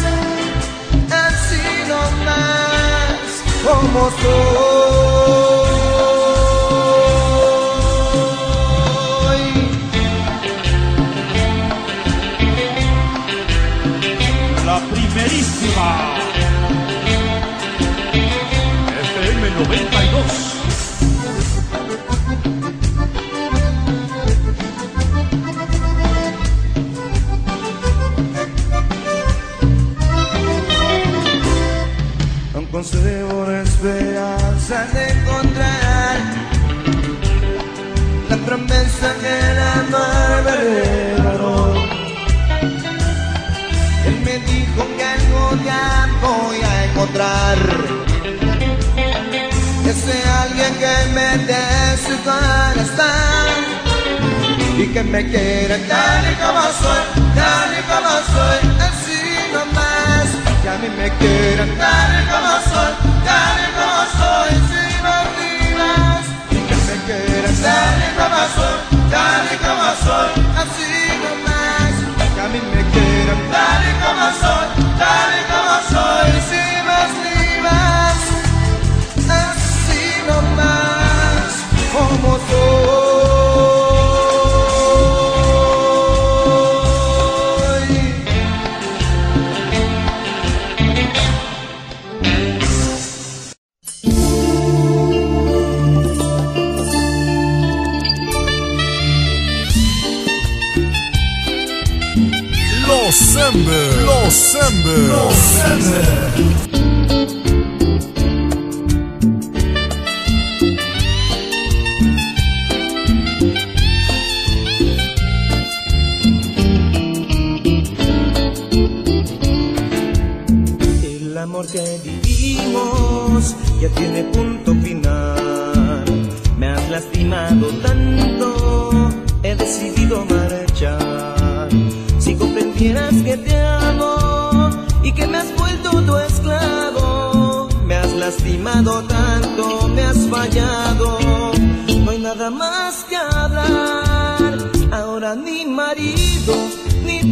así 1.25 1.65
nomás, 1.89 3.31
como 3.65 4.11
soy. 4.21 4.82
Primerísima. 15.33 16.19
FM 19.01 19.51
92. 19.65 20.52
Encontrar 47.13 47.59
ese 49.87 50.17
alguien 50.43 50.75
que 50.77 50.97
me 51.13 51.39
dé 51.45 51.97
su 52.07 52.17
corazón 52.25 53.53
y 54.79 54.87
que 54.87 55.03
me 55.03 55.29
quiera 55.29 55.77
tal 55.89 56.33
y 56.33 56.35
como 56.37 56.63
soy, 56.81 57.05
tal 57.35 57.71
y 57.79 57.83
como 57.91 58.15
soy, 58.33 58.61
así 58.81 59.21
nomás. 59.53 60.29
Que 60.63 60.69
a 60.69 60.79
mí 60.79 60.89
me 60.97 61.11
quiera 61.19 61.65
tal 61.79 62.11
y 62.19 62.25
como 62.33 62.55
soy, 62.71 62.93
tal 63.27 63.57
y 63.61 63.69
como 63.79 64.01
soy, 64.19 64.53
sin 64.71 65.03
olvidas. 65.21 66.25
Y 66.51 66.59
que 66.69 66.77
me 66.89 66.97
quiera 67.07 67.51
tal 67.63 67.99
y 68.07 68.11
como 68.19 68.43
soy, 68.57 68.79
tal 69.11 69.45
y 69.53 69.57
como 69.65 69.89
soy, 70.07 70.31
así 70.63 70.93
nomás. 71.23 71.95
Que 72.35 72.41
a 72.41 72.49
mí 72.49 72.61
me 72.75 72.83
quiera 72.93 73.35
tal 73.53 73.83
y 73.85 73.93
como 74.03 74.27
soy, 74.41 74.67
tal 74.99 75.31
y 75.37 75.43
como 75.45 75.59
soy, 75.59 75.62
Ember, 104.33 104.99
los 104.99 106.72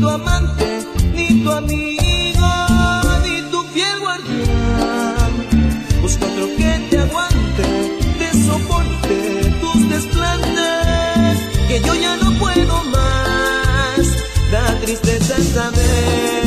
tu 0.01 0.09
amante, 0.09 0.87
ni 1.15 1.43
tu 1.43 1.51
amigo, 1.51 2.53
ni 3.25 3.43
tu 3.51 3.63
fiel 3.73 3.99
guardián. 4.01 5.33
Busca 6.03 6.25
otro 6.25 6.47
que 6.57 6.71
te 6.91 6.99
aguante, 6.99 7.67
te 8.19 8.29
soporte 8.47 9.17
tus 9.61 9.89
desplantes, 9.91 11.39
que 11.69 11.81
yo 11.87 11.95
ya 11.95 12.17
no 12.17 12.39
puedo 12.39 12.75
más. 12.85 14.05
Da 14.51 14.65
tristeza 14.81 15.37
saber 15.55 16.40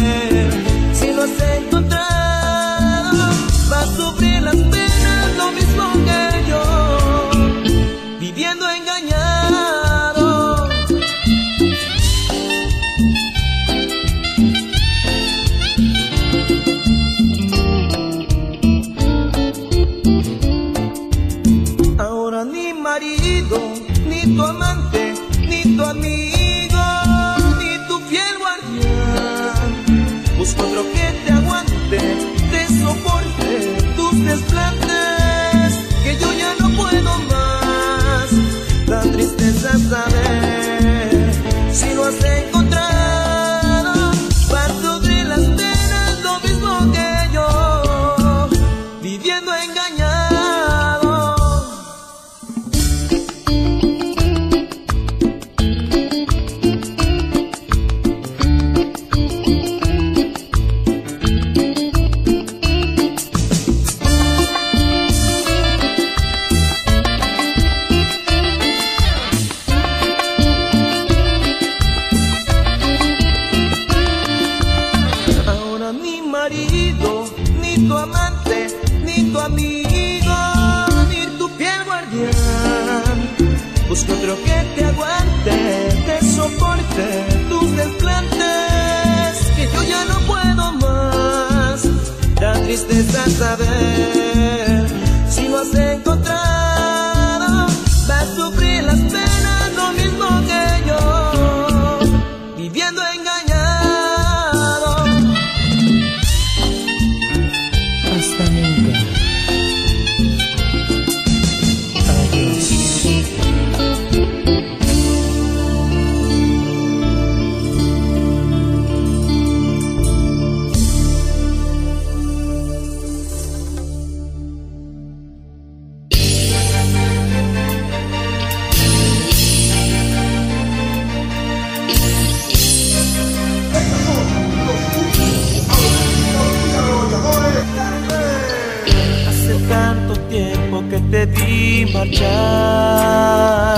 marchar. 141.85 143.73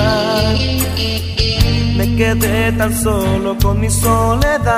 Me 1.97 2.15
quedé 2.15 2.71
tan 2.73 2.93
solo 3.01 3.57
con 3.61 3.79
mi 3.79 3.89
soledad. 3.89 4.75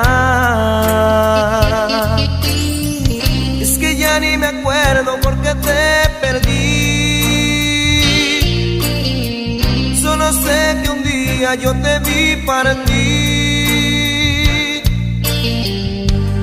Es 3.60 3.78
que 3.78 3.96
ya 3.98 4.20
ni 4.20 4.38
me 4.38 4.48
acuerdo 4.48 5.20
por 5.22 5.36
qué 5.42 5.54
te 5.56 6.10
perdí. 6.22 6.78
Solo 10.02 10.32
sé 10.32 10.78
que 10.84 10.90
un 10.90 11.04
día 11.04 11.56
yo 11.56 11.74
te 11.74 12.00
vi 12.00 12.36
partir. 12.46 13.18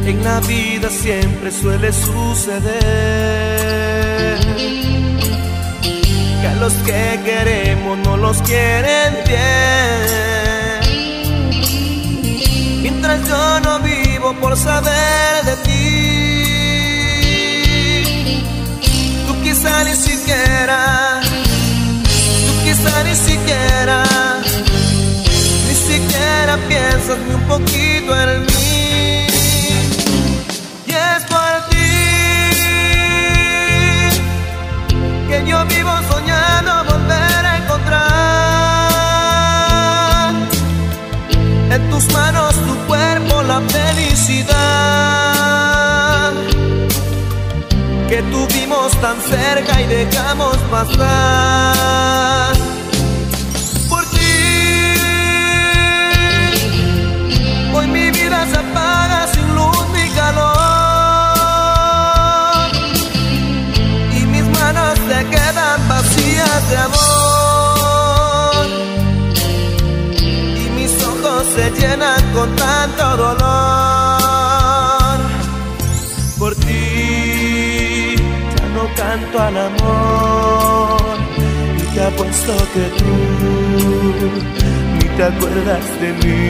En 0.06 0.22
la 0.22 0.40
vida 0.40 0.90
siempre 0.90 1.50
suele 1.50 1.92
suceder 1.92 3.24
que 6.44 6.48
a 6.50 6.54
los 6.56 6.74
que 6.88 7.20
queremos 7.24 7.96
no 7.98 8.18
los 8.18 8.42
quieren 8.42 9.14
bien. 9.26 10.80
Mientras 12.82 13.26
yo 13.26 13.60
no 13.60 13.80
vivo 13.80 14.34
por 14.42 14.54
saber 14.54 15.44
de 15.48 15.56
ti, 15.66 15.82
tú 19.26 19.32
quizá 19.42 19.84
ni 19.84 19.96
siquiera, 19.96 21.22
tú 22.46 22.52
quizá 22.64 22.94
ni 23.04 23.14
siquiera, 23.14 24.02
ni 25.66 25.74
siquiera 25.74 26.58
piensas 26.68 27.18
ni 27.26 27.34
un 27.40 27.44
poquito 27.54 28.10
en 28.22 28.40
mí. 28.52 29.26
Y 30.90 30.92
es 30.92 31.22
por 31.32 31.54
ti 31.70 31.94
que 35.28 35.36
yo 35.50 35.58
vivo 35.74 35.94
en 41.74 41.90
tus 41.90 42.12
manos 42.12 42.54
tu 42.54 42.76
cuerpo 42.86 43.42
la 43.42 43.60
felicidad 43.62 44.54
que 48.08 48.22
tuvimos 48.22 48.92
tan 49.00 49.20
cerca 49.20 49.80
y 49.80 49.86
dejamos 49.86 50.56
pasar. 50.70 52.54
Por 53.88 54.04
ti, 54.10 54.96
hoy 57.74 57.86
mi 57.88 58.10
vida 58.10 58.46
se 58.50 58.56
apaga 58.56 59.26
sin 59.32 59.54
luz 59.54 59.84
ni 59.94 60.08
calor 60.10 60.54
y 64.16 64.20
mis 64.26 64.44
manos 64.60 64.98
se 65.08 65.26
quedan 65.26 65.88
vacías 65.88 66.68
de 66.70 66.76
amor 66.76 67.13
con 72.34 72.54
tanto 72.56 73.16
dolor. 73.16 73.44
Por 76.38 76.54
ti 76.56 78.16
ya 78.56 78.66
no 78.76 78.84
canto 78.94 79.38
al 79.40 79.56
amor 79.56 81.16
y 81.78 81.82
te 81.94 82.02
apuesto 82.02 82.52
que 82.74 82.84
tú 82.98 83.14
ni 84.94 85.06
te 85.16 85.22
acuerdas 85.24 85.84
de 86.00 86.08
mí 86.20 86.44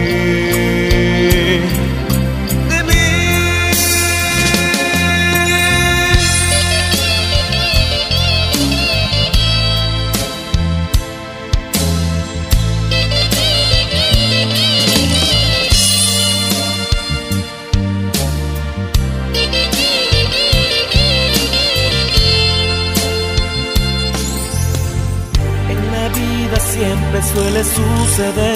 suele 27.34 27.64
suceder 27.64 28.54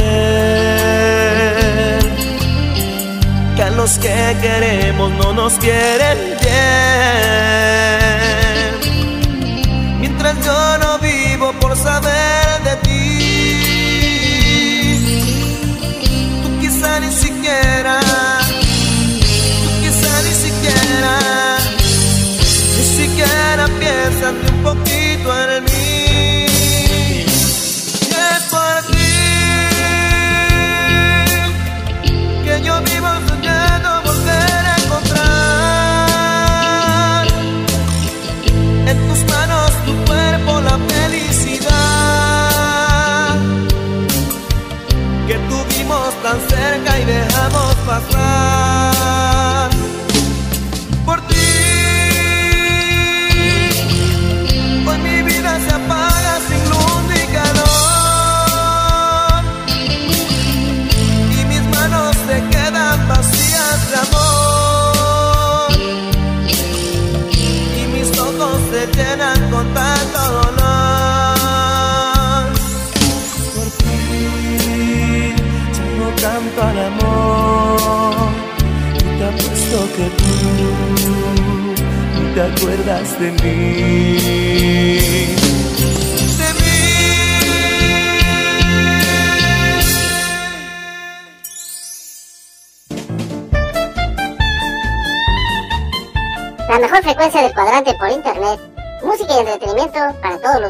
que 3.57 3.63
a 3.63 3.71
los 3.71 3.99
que 3.99 4.37
queremos 4.41 5.11
no 5.13 5.33
nos 5.33 5.55
quieren 5.55 6.19
bien. 6.41 6.79
Mientras 10.01 10.37
yo 10.45 10.79
no 10.79 10.99
vivo 11.01 11.53
por 11.61 11.77
saber 11.77 12.48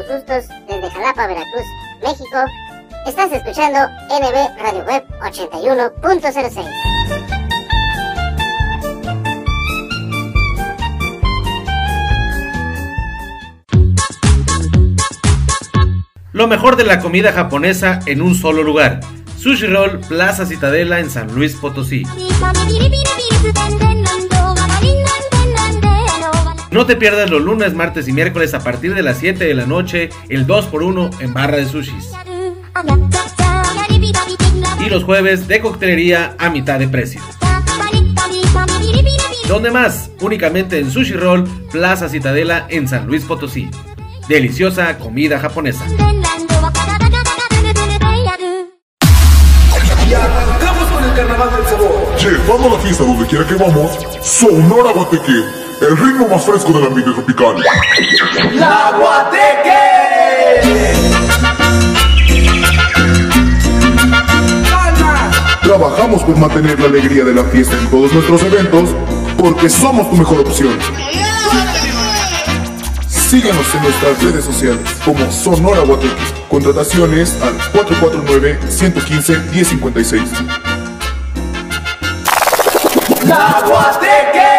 los 0.07 0.25
desde 0.25 0.89
Jalapa, 0.91 1.27
Veracruz, 1.27 1.65
México. 2.01 2.45
Estás 3.05 3.31
escuchando 3.31 3.79
NB 4.09 4.61
Radio 4.61 4.85
Web 4.85 5.05
81.06. 5.21 6.65
Lo 16.31 16.47
mejor 16.47 16.75
de 16.77 16.83
la 16.85 16.99
comida 16.99 17.33
japonesa 17.33 17.99
en 18.05 18.21
un 18.21 18.35
solo 18.35 18.63
lugar. 18.63 19.01
Sushi 19.37 19.67
Roll 19.67 19.99
Plaza 19.99 20.45
Citadela 20.45 20.99
en 20.99 21.09
San 21.09 21.33
Luis 21.33 21.55
Potosí. 21.55 22.03
No 26.71 26.85
te 26.85 26.95
pierdas 26.95 27.29
los 27.29 27.41
lunes, 27.41 27.73
martes 27.73 28.07
y 28.07 28.13
miércoles 28.13 28.53
a 28.53 28.59
partir 28.59 28.93
de 28.93 29.01
las 29.01 29.17
7 29.17 29.43
de 29.43 29.53
la 29.55 29.65
noche, 29.65 30.09
el 30.29 30.45
2x1 30.45 31.19
en 31.19 31.33
barra 31.33 31.57
de 31.57 31.65
sushis. 31.67 32.11
Y 34.79 34.89
los 34.89 35.03
jueves 35.03 35.47
de 35.47 35.61
coctelería 35.61 36.35
a 36.37 36.49
mitad 36.49 36.79
de 36.79 36.87
precio. 36.87 37.21
¿Dónde 39.47 39.71
más? 39.71 40.11
Únicamente 40.21 40.77
en 40.77 40.91
Sushi 40.91 41.13
Roll 41.13 41.43
Plaza 41.71 42.07
Citadela 42.07 42.67
en 42.69 42.87
San 42.87 43.07
Luis 43.07 43.23
Potosí. 43.23 43.71
Deliciosa 44.27 44.99
comida 44.99 45.39
japonesa. 45.39 45.83
Y 50.07 50.13
arrancamos 50.13 50.91
con 50.91 51.03
el 51.03 51.13
carnaval 51.15 51.49
del 51.55 51.65
sabor. 51.65 52.15
Llevando 52.19 52.69
la 52.69 52.83
fiesta 52.83 53.03
donde 53.03 53.25
quiera 53.25 53.47
que 53.47 53.55
vamos, 53.55 53.97
Sonora 54.21 54.91
Guateque, 54.91 55.43
el 55.81 55.97
ritmo 55.97 56.27
más 56.27 56.45
fresco 56.45 56.71
del 56.73 56.85
ambiente 56.85 57.11
tropical. 57.13 57.55
¡La 58.53 58.93
Guateque! 58.97 59.69
Trabajamos 65.61 66.23
por 66.23 66.35
mantener 66.37 66.79
la 66.79 66.87
alegría 66.87 67.23
de 67.23 67.33
la 67.33 67.43
fiesta 67.45 67.77
en 67.77 67.87
todos 67.89 68.11
nuestros 68.11 68.41
eventos, 68.43 68.89
porque 69.37 69.69
somos 69.69 70.09
tu 70.09 70.17
mejor 70.17 70.39
opción. 70.39 70.77
Síguenos 73.07 73.73
en 73.75 73.83
nuestras 73.83 74.21
redes 74.23 74.43
sociales 74.43 74.81
como 75.05 75.31
Sonora 75.31 75.81
Guateque. 75.81 76.15
Contrataciones 76.49 77.37
al 77.41 77.55
449-115-1056. 77.73 80.23
¡La 83.25 83.61
Guateque! 83.65 84.58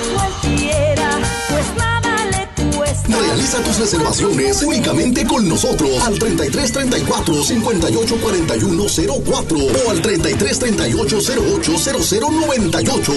Realiza 3.19 3.61
tus 3.63 3.77
reservaciones 3.77 4.61
únicamente 4.63 5.25
con 5.25 5.47
nosotros 5.47 6.01
al 6.03 6.17
33 6.17 6.71
34 6.71 7.43
58 7.43 8.15
41 8.21 8.85
04 9.25 9.57
o 9.57 9.89
al 9.89 10.01
33 10.01 10.59
38 10.59 11.17
08 11.17 11.77
00 11.77 12.31
98. 12.31 13.13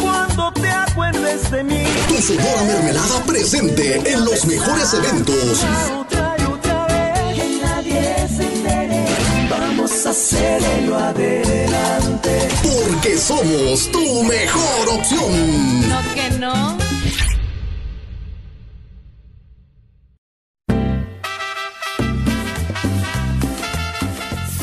Cuando 0.00 0.52
te 0.52 0.68
acuerdes 0.68 1.50
de 1.50 1.64
mí. 1.64 1.84
Tu 2.08 2.22
Sonora 2.22 2.62
Mermelada 2.64 3.22
presente 3.24 4.02
en 4.10 4.24
los 4.24 4.46
mejores 4.46 4.94
eventos. 4.94 5.64
Que 7.34 7.60
nadie 7.62 8.28
se 8.36 8.42
entere. 8.42 9.06
Vamos 9.50 10.06
a 10.06 10.10
hacerlo 10.10 10.96
adelante. 10.96 12.48
Porque 12.62 13.18
somos 13.18 13.90
tu 13.90 14.22
mejor 14.22 14.88
opción. 14.88 15.88
No 15.88 16.14
que 16.14 16.30
no. 16.38 16.85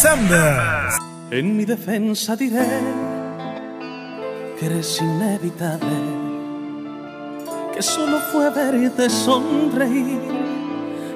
En 0.00 1.56
mi 1.56 1.64
defensa 1.64 2.36
diré 2.36 2.64
que 4.56 4.66
eres 4.66 5.00
inevitable, 5.00 5.98
que 7.74 7.82
solo 7.82 8.20
fue 8.30 8.48
verte 8.50 9.10
sonreír 9.10 10.20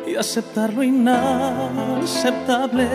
y 0.05 0.17
aceptar 0.17 0.73
lo 0.73 0.83
inaceptable. 0.83 2.89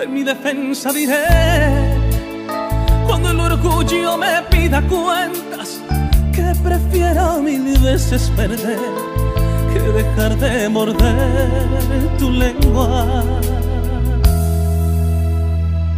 En 0.00 0.14
mi 0.14 0.22
defensa 0.22 0.92
diré, 0.92 1.24
cuando 3.08 3.30
el 3.30 3.40
orgullo 3.40 4.16
me 4.16 4.40
pida 4.48 4.82
cuentas, 4.82 5.80
que 6.32 6.52
prefiero 6.62 7.42
mil 7.42 7.76
veces 7.80 8.30
perder 8.36 8.78
que 9.72 9.80
dejar 9.80 10.36
de 10.36 10.68
morder 10.68 12.16
tu 12.20 12.30
lengua. 12.30 13.24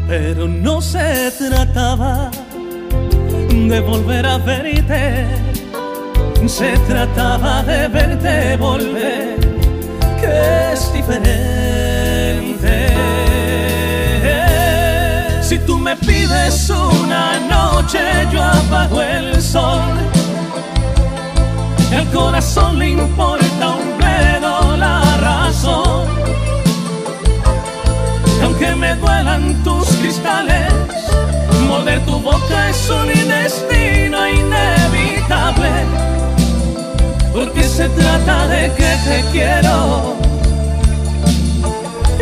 Pero 0.08 0.48
no 0.48 0.80
se 0.80 1.30
trataba 1.32 2.30
de 3.50 3.80
volver 3.80 4.24
a 4.24 4.38
verte, 4.38 5.26
se 6.46 6.78
trataba 6.88 7.62
de 7.62 7.88
verte 7.88 8.56
volver, 8.56 9.38
que 10.18 10.72
es 10.72 10.92
diferente. 10.94 11.68
Si 15.42 15.58
tú 15.60 15.78
me 15.78 15.94
pides 15.96 16.70
una 16.70 17.38
noche, 17.40 18.00
yo 18.32 18.42
apago 18.42 19.02
el 19.02 19.40
sol. 19.42 19.80
El 21.92 22.06
corazón 22.08 22.78
le 22.78 22.90
importa 22.90 23.68
un 23.76 23.98
bledo 23.98 24.76
la 24.76 25.00
razón. 25.18 26.06
Aunque 28.42 28.74
me 28.74 28.94
duelan 28.96 29.54
tus 29.64 29.87
cristales, 30.00 30.72
Morder 31.68 32.00
tu 32.06 32.18
boca 32.20 32.70
es 32.70 32.90
un 32.90 33.08
destino 33.28 34.28
inevitable. 34.28 35.70
Porque 37.32 37.62
se 37.62 37.88
trata 37.90 38.48
de 38.48 38.72
que 38.72 38.96
te 39.06 39.24
quiero. 39.32 40.16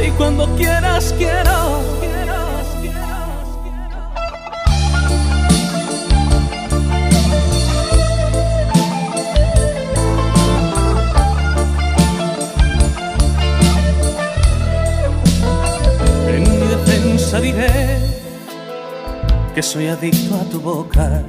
Y 0.04 0.10
cuando 0.10 0.46
quieras, 0.56 1.14
quiero. 1.16 1.65
Diré 17.34 17.98
que 19.54 19.62
soy 19.62 19.88
adicto 19.88 20.36
a 20.36 20.44
tu 20.44 20.60
boca, 20.60 21.22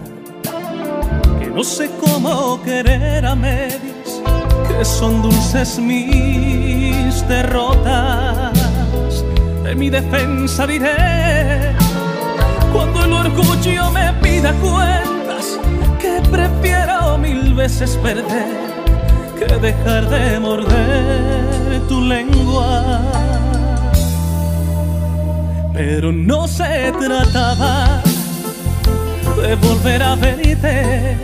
que 1.40 1.48
no 1.48 1.64
sé 1.64 1.90
cómo 2.00 2.62
querer 2.64 3.26
a 3.26 3.36
medias, 3.36 4.22
que 4.68 4.86
son 4.86 5.24
dulces 5.24 5.80
mis 5.80 7.28
derrotas. 7.28 8.54
En 9.66 9.78
mi 9.78 9.90
defensa 9.90 10.68
diré, 10.68 11.74
cuando 12.72 13.04
el 13.04 13.14
orgullo 13.14 13.92
me 13.92 14.14
pida 14.22 14.54
cuentas, 14.54 15.60
que 16.00 16.22
prefiero 16.30 17.18
mil 17.18 17.54
veces 17.56 17.98
perder 17.98 18.68
que 19.38 19.46
dejar 19.58 20.10
de 20.10 20.40
morder 20.40 21.82
tu 21.90 22.02
lengua. 22.02 23.02
Pero 25.78 26.12
no 26.12 26.48
se 26.48 26.92
trataba 26.94 28.02
de 29.40 29.56
volver 29.58 30.02
a 30.02 30.16
verte, 30.16 31.16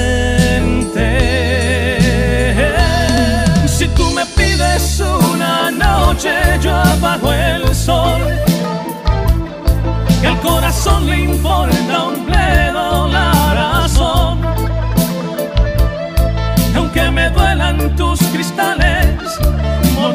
Si 3.66 3.86
tú 3.88 4.10
me 4.12 4.24
pides 4.24 5.02
una 5.34 5.70
noche, 5.70 6.32
yo 6.62 6.74
apago 6.74 7.30
el 7.34 7.74
sol, 7.74 8.22
que 10.22 10.28
al 10.28 10.40
corazón 10.40 11.04
le 11.04 11.24
importa 11.24 11.89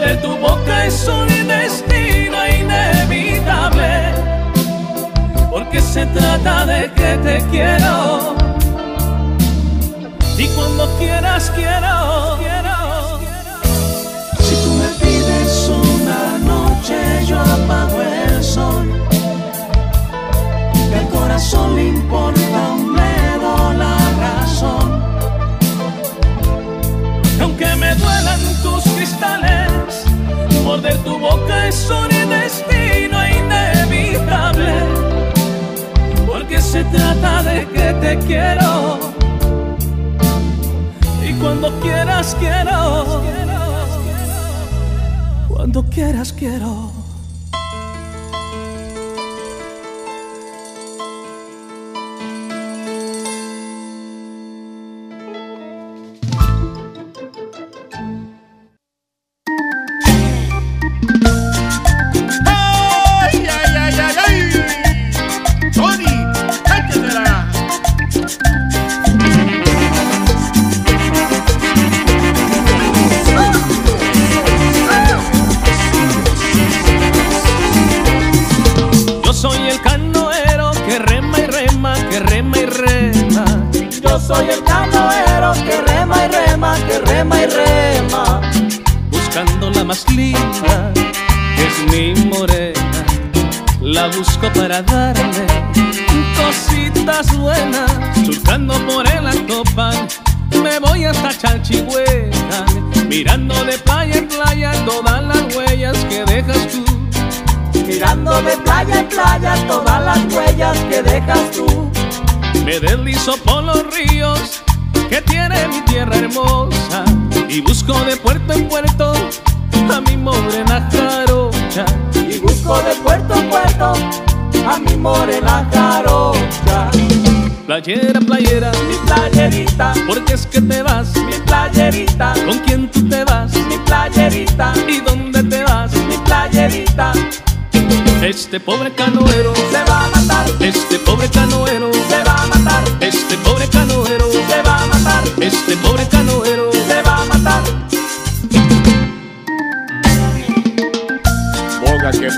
morder 0.06 0.22
tu 0.22 0.38
boca 0.38 0.86
es 0.86 1.08
un 1.08 1.28
destino 1.48 2.38
inevitable, 2.48 4.14
porque 5.50 5.82
se 5.82 6.06
trata 6.08 6.66
de 6.66 6.92
que 6.92 7.18
te 7.24 7.46
quiero, 7.50 8.36
y 10.38 10.48
cuando 10.48 10.88
quieras 10.98 11.52
quiero. 11.56 12.38
Si 14.40 14.56
tú 14.64 14.72
me 14.82 14.90
pides 15.02 15.70
una 15.70 16.38
noche, 16.40 17.26
yo 17.26 17.40
apago 17.40 18.02
el 18.02 18.44
sol, 18.44 18.88
que 20.90 20.96
al 20.96 21.10
corazón 21.10 21.76
le 21.76 21.88
importa 21.88 22.60
un 22.74 22.94
bledo 22.94 23.74
la 23.74 23.98
razón. 24.20 25.04
Aunque 27.42 27.76
me 27.76 27.96
duelan 27.96 28.42
tus 28.64 28.75
morder 30.76 30.98
tu 31.06 31.18
boca 31.18 31.68
es 31.70 31.90
un 31.90 32.10
destino 32.30 33.18
inevitable, 33.26 34.74
porque 36.28 36.62
se 36.62 36.84
trata 36.86 37.44
de 37.44 37.66
que 37.68 37.94
te 38.02 38.18
quiero, 38.28 39.00
y 41.26 41.32
cuando 41.40 41.72
quieras 41.80 42.36
quiero, 42.40 43.24
cuando 45.48 45.84
quieras 45.86 46.34
quiero. 46.34 47.05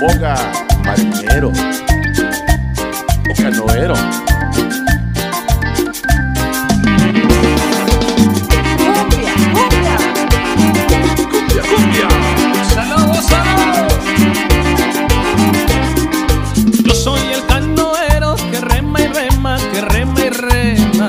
Boga, 0.00 0.36
marinero 0.84 1.48
o 1.48 3.34
canoero. 3.34 3.94
Cumbia, 11.24 11.62
cumbia. 11.62 12.08
Saludos, 12.74 13.24
saludos. 13.24 13.92
Yo 16.84 16.94
soy 16.94 17.20
el 17.32 17.44
canoero 17.46 18.36
que 18.36 18.60
rema 18.60 19.00
y 19.00 19.08
rema, 19.08 19.58
que 19.72 19.80
rema 19.80 20.20
y 20.20 20.30
rema. 20.30 21.08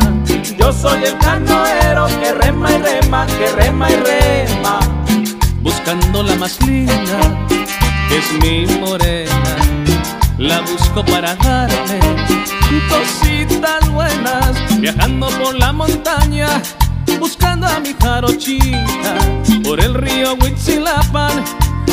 Yo 0.58 0.74
soy 0.74 1.04
el 1.04 1.18
canoero 1.20 2.08
que 2.22 2.34
rema 2.34 2.72
y 2.72 2.78
rema, 2.82 3.28
que 3.28 3.52
rema 3.52 3.92
y 3.92 3.96
rema. 3.96 4.80
Buscando 5.62 6.24
la 6.24 6.36
más 6.36 6.60
linda, 6.62 6.89
es 8.12 8.34
mi 8.42 8.66
morena. 8.80 9.56
La 10.38 10.62
busco 10.62 11.04
para 11.06 11.36
darle 11.36 12.00
cositas 12.88 13.90
buenas, 13.92 14.80
viajando 14.80 15.28
por 15.42 15.56
la 15.56 15.74
montaña, 15.74 16.62
buscando 17.20 17.68
a 17.68 17.80
mi 17.80 17.94
jarochita. 18.02 19.16
Por 19.64 19.80
el 19.82 19.94
río 19.94 20.36
Huitzilapan, 20.42 21.44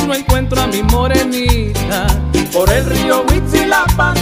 no 0.05 0.13
encuentro 0.13 0.61
a 0.61 0.67
mi 0.67 0.81
morenita. 0.83 2.07
Por 2.53 2.71
el 2.71 2.85
río 2.85 3.25
Huitzilapan, 3.29 4.15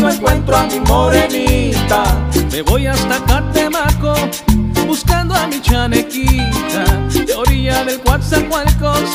no 0.00 0.10
encuentro 0.10 0.56
a 0.56 0.62
mi 0.64 0.80
morenita. 0.80 2.04
Me 2.52 2.62
voy 2.62 2.86
hasta 2.86 3.22
Catemaco, 3.24 4.14
buscando 4.86 5.34
a 5.34 5.46
mi 5.46 5.60
chanequita. 5.60 6.84
De 7.26 7.34
orilla 7.34 7.84
del 7.84 8.00
Coatzacoalcos, 8.00 9.10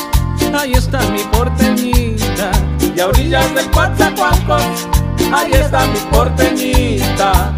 ahí 0.54 0.72
está 0.72 1.00
mi 1.10 1.22
porteñita. 1.24 2.50
Y 2.94 3.00
a 3.00 3.08
orillas 3.08 3.54
del 3.54 3.70
Coatzacoalcos, 3.70 4.88
ahí 5.32 5.52
está 5.52 5.86
mi 5.86 5.98
porteñita. 6.10 7.56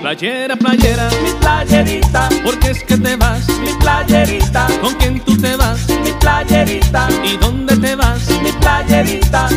Playera, 0.00 0.56
playera, 0.56 1.08
mi 1.22 1.30
playerita, 1.40 2.28
porque 2.42 2.70
es 2.70 2.82
que 2.84 2.96
te 2.96 3.16
vas, 3.16 3.46
mi 3.60 3.72
playerita, 3.74 4.66
con 4.80 4.94
quién 4.94 5.20
tú 5.20 5.36
te 5.36 5.54
vas, 5.56 5.86
mi 6.02 6.12
playerita, 6.12 7.08
y 7.22 7.36
dónde 7.36 7.76
te 7.76 7.94
vas, 7.96 8.26
mi 8.42 8.50
playerita. 8.52 9.48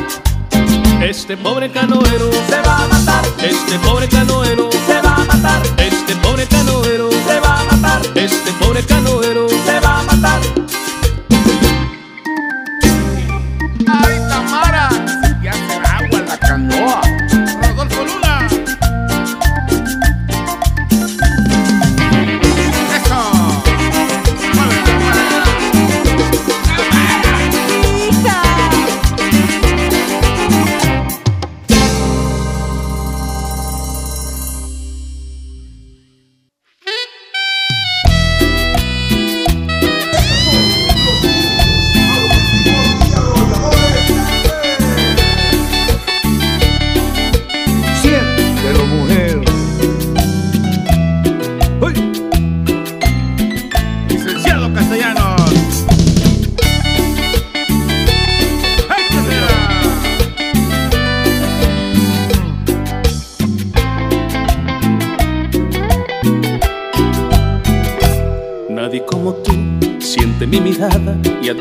Este 1.02 1.38
pobre 1.38 1.72
canoero 1.72 2.30
se 2.50 2.62
va 2.62 2.84
a 2.84 2.88
matar, 2.88 3.26
este 3.40 3.80
pobre 3.80 4.08
canoero 4.08 4.70
se 4.86 5.02
va 5.02 5.16
a 5.16 5.26
matar, 5.26 5.62
este 5.78 6.16
pobre 6.18 6.46
canoero 6.46 7.10
se 7.12 7.40
va 7.40 7.62
a 7.62 7.64
matar, 7.76 8.02
este 8.16 8.52
pobre 8.54 8.84
canoero 8.84 9.48
se 9.50 9.80
va 9.80 10.00
a 10.00 10.04
matar. 10.04 10.63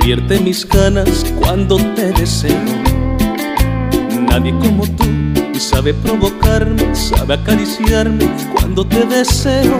Advierte 0.02 0.40
mis 0.40 0.66
ganas 0.68 1.24
cuando 1.38 1.76
te 1.94 2.10
deseo. 2.12 2.58
Nadie 4.28 4.52
como 4.58 4.84
tú 4.84 5.04
sabe 5.60 5.94
provocarme, 5.94 6.92
sabe 6.92 7.34
acariciarme 7.34 8.28
cuando 8.52 8.84
te 8.84 9.04
deseo. 9.04 9.78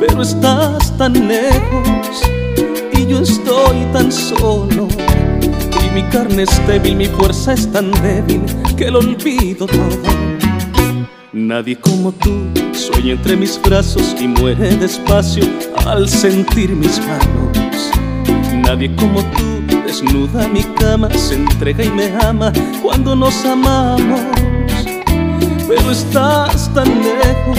Pero 0.00 0.20
estás 0.20 0.96
tan 0.98 1.28
lejos 1.28 2.22
y 2.92 3.06
yo 3.06 3.20
estoy 3.20 3.84
tan 3.92 4.10
solo. 4.10 4.88
Y 5.86 5.94
mi 5.94 6.02
carne 6.10 6.42
es 6.42 6.66
débil, 6.66 6.96
mi 6.96 7.06
fuerza 7.06 7.52
es 7.52 7.70
tan 7.70 7.92
débil 8.02 8.42
que 8.76 8.90
lo 8.90 8.98
olvido 8.98 9.66
todo. 9.66 10.02
Nadie 11.32 11.78
como 11.78 12.10
tú 12.10 12.48
sueña 12.72 13.12
entre 13.12 13.36
mis 13.36 13.62
brazos 13.62 14.16
y 14.20 14.26
muere 14.26 14.74
despacio 14.76 15.44
al 15.86 16.08
sentir 16.08 16.70
mis 16.70 16.98
manos. 16.98 17.65
Nadie 18.66 18.90
como 18.96 19.22
tú 19.22 19.64
desnuda 19.86 20.48
mi 20.48 20.64
cama, 20.64 21.08
se 21.10 21.36
entrega 21.36 21.84
y 21.84 21.90
me 21.90 22.12
ama 22.16 22.52
cuando 22.82 23.14
nos 23.14 23.44
amamos. 23.44 24.20
Pero 25.68 25.90
estás 25.92 26.68
tan 26.74 26.88
lejos 26.88 27.58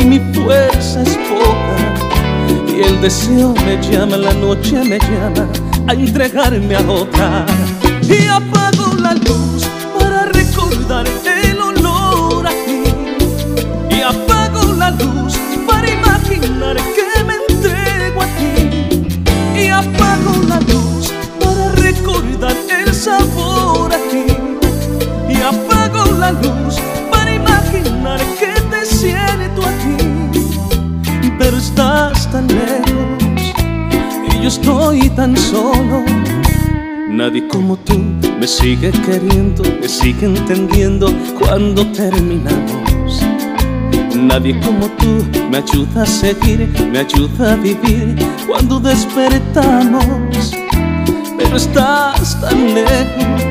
y 0.00 0.04
mi 0.04 0.18
fuerza 0.34 1.02
es 1.02 1.16
poca. 1.28 2.74
Y 2.76 2.82
el 2.82 3.00
deseo 3.00 3.54
me 3.64 3.80
llama, 3.80 4.16
la 4.16 4.34
noche 4.34 4.82
me 4.82 4.98
llama 4.98 5.46
a 5.86 5.92
entregarme 5.92 6.74
a 6.74 6.80
otra. 6.80 7.46
Y 8.02 8.26
apago 8.26 8.94
la 8.98 9.14
luz 9.14 9.51
para 27.10 27.34
imaginar 27.34 28.20
que 28.38 28.52
te 28.70 28.86
siento 28.86 29.62
a 29.62 29.72
ti. 29.82 31.30
Pero 31.38 31.56
estás 31.56 32.30
tan 32.30 32.46
lejos 32.48 33.54
y 34.32 34.42
yo 34.42 34.48
estoy 34.48 35.10
tan 35.10 35.36
solo. 35.36 36.04
Nadie 37.08 37.46
como 37.48 37.76
tú 37.76 37.98
me 38.40 38.46
sigue 38.46 38.90
queriendo, 38.90 39.62
me 39.80 39.88
sigue 39.88 40.26
entendiendo 40.26 41.12
cuando 41.38 41.86
terminamos. 41.92 43.22
Nadie 44.16 44.58
como 44.60 44.88
tú 44.98 45.24
me 45.50 45.58
ayuda 45.58 46.02
a 46.02 46.06
seguir, 46.06 46.68
me 46.90 47.00
ayuda 47.00 47.52
a 47.52 47.56
vivir 47.56 48.16
cuando 48.46 48.80
despertamos. 48.80 50.52
Pero 51.36 51.56
estás 51.56 52.40
tan 52.40 52.74
lejos 52.74 53.42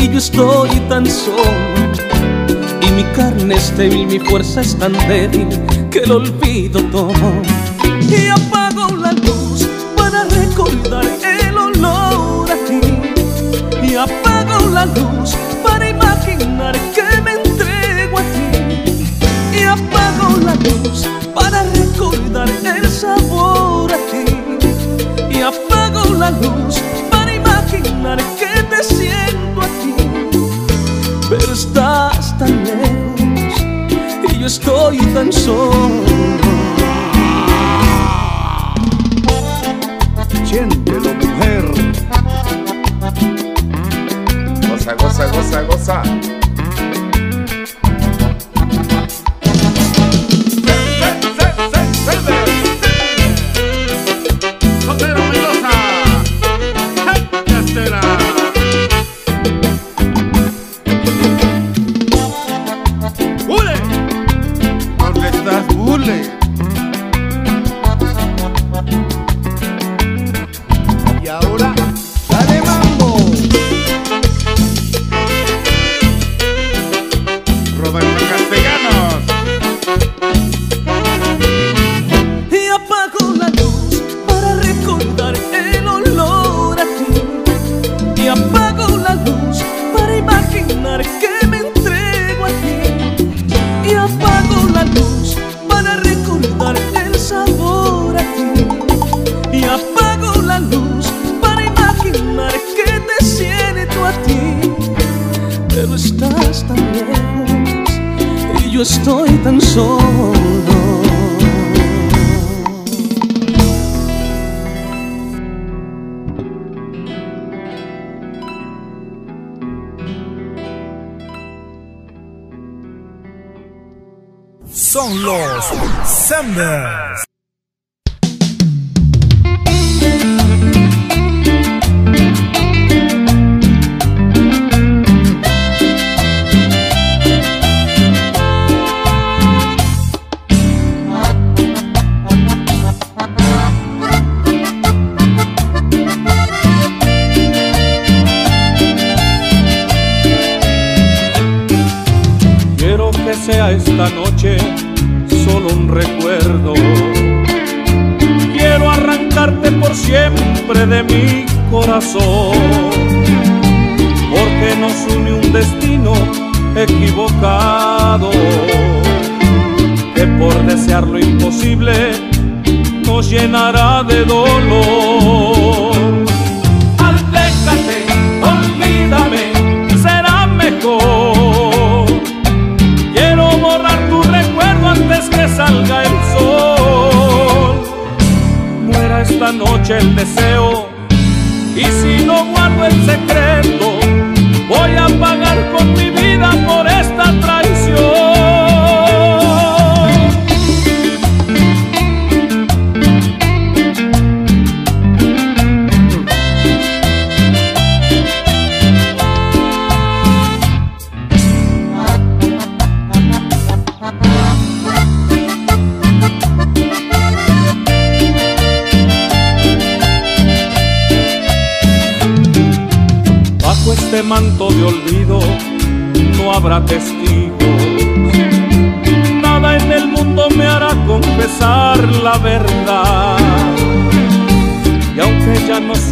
y 0.00 0.08
yo 0.08 0.18
estoy 0.18 0.70
tan 0.88 1.06
solo. 1.06 1.91
Y 2.82 2.90
mi 2.92 3.04
carne 3.14 3.54
es 3.54 3.76
débil, 3.76 4.06
mi 4.06 4.18
fuerza 4.18 4.60
es 4.60 4.76
tan 4.76 4.92
débil 5.08 5.48
que 5.90 6.04
lo 6.06 6.16
olvido 6.16 6.82
todo. 6.90 7.12
Y 8.08 8.28
apago 8.28 8.96
la 8.96 9.12
luz 9.12 9.68
para 9.96 10.24
recordar 10.24 11.04
el 11.04 11.56
olor 11.56 12.50
a 12.50 12.56
ti. 12.66 12.80
Y 13.82 13.94
apago 13.94 14.68
la 14.70 14.86
luz 14.86 15.36
para 15.62 15.88
imaginar 15.88 16.74
que 16.94 17.20
me 17.22 17.32
entrego 17.34 18.18
a 18.18 18.22
ti. 18.34 19.60
Y 19.60 19.62
apago 19.64 20.36
la 20.38 20.54
luz 20.56 21.06
para 21.34 21.62
recordar 21.62 22.48
el 22.48 22.88
sabor 22.88 23.92
a 23.92 23.98
ti. 24.10 24.24
Y 25.30 25.40
apago 25.42 26.04
la 26.14 26.30
luz 26.30 26.80
para 27.10 27.32
imaginar 27.34 28.18
que 28.38 28.62
te 28.64 28.82
siento 28.82 29.31
yo 34.42 34.48
estoy 34.48 34.98
tan 35.14 35.32
solo. 35.32 36.02
Siéntelo, 40.44 41.14
mujer. 41.14 41.64
Goza, 44.68 44.94
goza, 44.94 45.26
goza, 45.28 45.62
goza. 45.62 46.31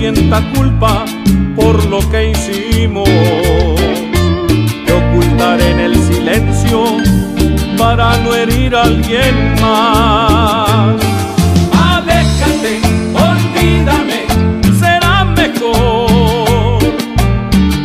sienta 0.00 0.40
culpa 0.54 1.04
por 1.54 1.84
lo 1.84 2.00
que 2.10 2.30
hicimos. 2.30 3.06
Te 4.86 4.92
ocultaré 4.94 5.72
en 5.72 5.80
el 5.80 5.94
silencio 5.94 6.84
para 7.76 8.16
no 8.22 8.34
herir 8.34 8.74
a 8.74 8.84
alguien 8.84 9.36
más. 9.60 10.96
Aléjate, 11.92 12.80
olvídame, 13.28 14.20
será 14.80 15.24
mejor. 15.24 16.78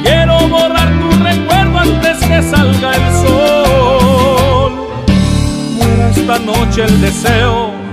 Quiero 0.01 0.47
borrar 0.47 0.89
tu 1.01 1.09
recuerdo 1.21 1.77
antes 1.79 2.17
que 2.19 2.41
salga 2.41 2.91
el 2.93 3.07
sol. 3.23 4.71
Muera 5.75 6.09
esta 6.11 6.39
noche 6.39 6.85
el 6.85 7.01
deseo 7.01 7.84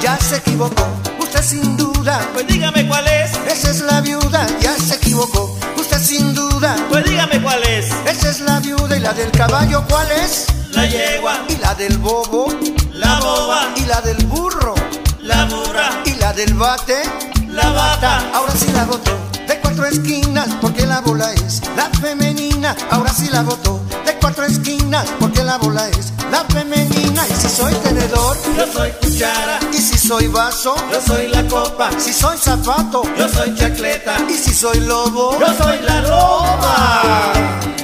Ya 0.00 0.16
se 0.18 0.36
equivocó, 0.36 0.86
usted 1.20 1.42
sin 1.42 1.76
duda. 1.76 2.26
Pues 2.32 2.46
dígame 2.46 2.88
cuál 2.88 3.06
es. 3.06 3.32
Esa 3.46 3.70
es 3.70 3.80
la 3.82 4.00
viuda, 4.00 4.46
ya 4.60 4.74
se 4.78 4.94
equivocó. 4.94 5.54
Usted 5.76 6.00
sin 6.00 6.34
duda. 6.34 6.74
Pues 6.88 7.04
dígame 7.04 7.42
cuál 7.42 7.62
es. 7.64 7.90
Esa 8.06 8.30
es 8.30 8.40
la 8.40 8.60
viuda 8.60 8.96
y 8.96 9.00
la 9.00 9.12
del 9.12 9.30
caballo, 9.32 9.84
¿cuál 9.90 10.10
es? 10.10 10.46
La 10.70 10.86
yegua. 10.86 11.44
Y 11.50 11.56
la 11.56 11.74
del 11.74 11.98
bobo. 11.98 12.46
La 12.94 13.20
boba. 13.20 13.74
Y 13.76 13.84
la 13.84 14.00
del 14.00 14.24
burro. 14.24 14.74
La 15.20 15.44
burra. 15.44 15.90
Y 16.06 16.14
la 16.14 16.32
del 16.32 16.54
bate. 16.54 17.02
La 17.50 17.68
bata. 17.70 18.30
Ahora 18.32 18.54
sí 18.54 18.68
la 18.72 18.86
votó. 18.86 19.18
De 19.46 19.60
cuatro 19.60 19.84
esquinas, 19.84 20.48
porque 20.62 20.86
la 20.86 21.00
bola 21.00 21.30
es 21.34 21.60
la 21.76 21.90
femenina. 22.00 22.74
Ahora 22.90 23.12
sí 23.12 23.28
la 23.28 23.42
votó. 23.42 23.82
De 24.06 24.14
cuatro 24.14 24.46
esquinas, 24.46 25.06
porque 25.20 25.44
la 25.44 25.58
bola 25.58 25.86
es 25.90 26.15
la 26.36 26.44
femenina. 26.54 27.22
Y 27.28 27.34
si 27.40 27.48
soy 27.48 27.74
tenedor, 27.74 28.36
yo 28.56 28.66
soy 28.72 28.90
cuchara. 29.00 29.58
Y 29.72 29.78
si 29.78 29.98
soy 29.98 30.28
vaso, 30.28 30.74
yo 30.92 31.00
soy 31.00 31.28
la 31.28 31.42
copa. 31.46 31.90
Si 31.98 32.12
soy 32.12 32.36
zapato, 32.38 33.02
yo 33.18 33.28
soy 33.28 33.54
chacleta. 33.54 34.16
Y 34.28 34.34
si 34.34 34.52
soy 34.52 34.80
lobo, 34.80 35.38
yo 35.40 35.46
soy 35.46 35.78
la 35.88 36.00
loba. 36.02 37.75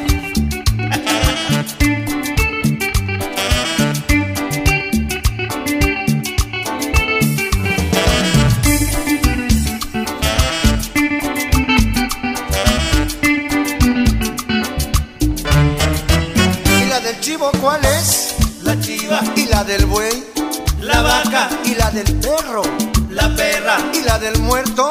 Del 21.92 22.18
perro? 22.20 22.62
La 23.10 23.34
perra. 23.36 23.76
¿Y 23.92 24.00
la 24.02 24.18
del 24.18 24.38
muerto? 24.40 24.88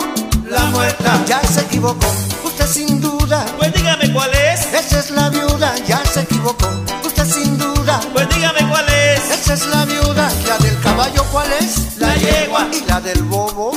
La 0.47 0.65
muerta. 0.65 1.19
Ya 1.25 1.41
se 1.41 1.61
equivocó, 1.61 2.05
usted 2.43 2.67
sin 2.67 3.01
duda. 3.01 3.45
Pues 3.57 3.73
dígame 3.73 4.13
cuál 4.13 4.31
es. 4.33 4.67
Esa 4.73 4.99
es 4.99 5.09
la 5.11 5.29
viuda, 5.29 5.73
ya 5.87 6.03
se 6.05 6.21
equivocó, 6.21 6.69
usted 7.03 7.25
sin 7.25 7.57
duda. 7.57 7.99
Pues 8.13 8.29
dígame 8.29 8.67
cuál 8.69 8.87
es. 8.89 9.31
Esa 9.31 9.53
es 9.53 9.65
la 9.67 9.85
viuda, 9.85 10.31
la 10.47 10.57
del 10.59 10.79
caballo 10.81 11.23
cuál 11.31 11.51
es? 11.53 11.97
La 11.97 12.15
yegua. 12.15 12.67
¿Y 12.71 12.85
la 12.85 13.01
del 13.01 13.23
bobo? 13.23 13.71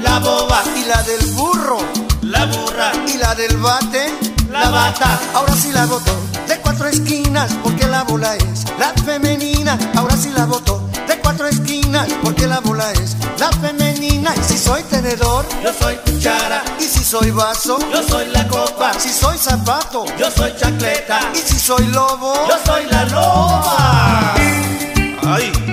La 0.00 0.20
boba. 0.20 0.62
¿Y 0.76 0.84
la 0.84 1.02
del 1.02 1.26
burro? 1.32 1.78
La 2.22 2.44
burra. 2.46 2.92
¿Y 3.08 3.16
la 3.18 3.34
del 3.34 3.56
bate? 3.56 4.12
La 4.50 4.70
bata. 4.70 5.18
Ahora 5.34 5.54
sí 5.54 5.72
la 5.72 5.86
botó 5.86 6.14
de 6.46 6.58
cuatro 6.60 6.86
esquinas 6.86 7.52
porque 7.62 7.86
la 7.86 8.04
bola 8.04 8.36
es 8.36 8.64
la 8.78 8.92
femenina. 9.04 9.76
Ahora 9.96 10.16
sí 10.16 10.30
la 10.30 10.46
botó 10.46 10.88
de 11.08 11.18
cuatro 11.18 11.46
esquinas 11.46 11.67
porque 12.22 12.46
la 12.46 12.60
bola 12.60 12.92
es 12.92 13.16
la 13.38 13.50
femenina. 13.52 14.34
Y 14.36 14.44
si 14.44 14.58
soy 14.58 14.82
tenedor, 14.84 15.46
yo 15.62 15.72
soy 15.72 15.96
cuchara. 15.96 16.62
Y 16.78 16.84
si 16.84 17.04
soy 17.04 17.30
vaso, 17.30 17.78
yo 17.92 18.02
soy 18.02 18.26
la 18.28 18.46
copa. 18.48 18.92
Si 18.98 19.10
soy 19.10 19.38
zapato, 19.38 20.04
yo 20.18 20.30
soy 20.30 20.54
chacleta. 20.56 21.20
Y 21.34 21.38
si 21.38 21.58
soy 21.58 21.86
lobo, 21.88 22.34
yo 22.48 22.56
soy 22.64 22.86
la 22.86 23.04
loba. 23.04 24.34
Ay. 25.26 25.67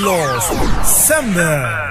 Son 0.00 1.34
los 1.34 1.81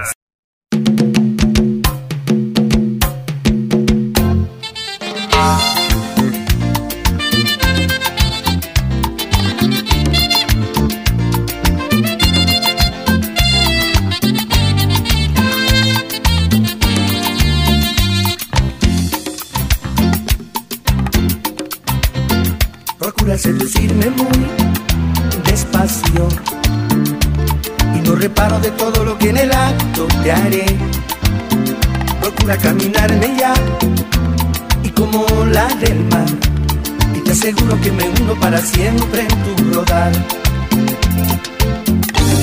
para 38.52 38.66
siempre 38.66 39.22
en 39.22 39.44
tu 39.56 39.74
rodar. 39.74 40.12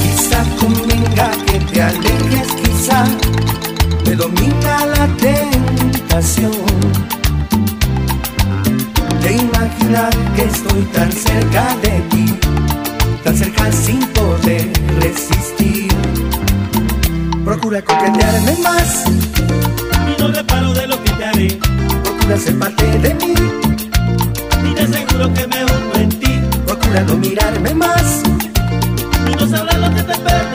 Quizá 0.02 0.42
convenga 0.58 1.30
que 1.44 1.58
te 1.60 1.82
alejes, 1.82 2.48
quizá 2.62 3.04
me 4.06 4.14
domina 4.16 4.86
la 4.86 5.06
tentación 5.18 6.52
de 9.20 9.32
imaginar 9.34 10.10
que 10.34 10.44
estoy 10.44 10.82
tan 10.94 11.12
cerca 11.12 11.76
de 11.82 12.00
ti, 12.10 12.34
tan 13.22 13.36
cerca 13.36 13.70
sin 13.70 14.00
poder 14.08 14.66
resistir. 15.00 15.88
Procura 17.44 17.82
coquetearme 17.82 18.56
más 18.62 19.04
y 19.06 20.22
no 20.22 20.28
reparo 20.28 20.72
de 20.72 20.86
lo 20.86 21.02
que 21.02 21.10
te 21.10 21.24
haré. 21.26 21.58
Procura 22.02 22.38
ser 22.38 22.58
parte 22.58 22.98
de 22.98 23.14
mí 23.14 23.34
y 24.70 24.74
te 24.74 24.82
aseguro 24.82 25.34
que 25.34 25.46
me 25.48 25.67
mirarme 27.16 27.74
más 27.74 28.22
no 29.36 29.46
sabrás 29.46 29.78
lo 29.78 29.94
que 29.94 30.02
te 30.02 30.18
perderás. 30.18 30.47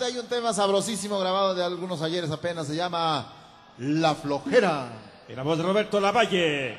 Adelante. 0.00 0.04
Hay 0.04 0.18
un 0.18 0.26
tema 0.26 0.52
sabrosísimo 0.52 1.18
grabado 1.18 1.54
de 1.54 1.62
algunos 1.64 2.02
ayeres 2.02 2.30
apenas. 2.30 2.66
Se 2.66 2.74
llama 2.74 3.32
La 3.78 4.14
Flojera. 4.14 4.88
Y 5.28 5.34
la 5.34 5.42
voz 5.42 5.58
de 5.58 5.64
Roberto 5.64 6.00
Lavalle. 6.00 6.78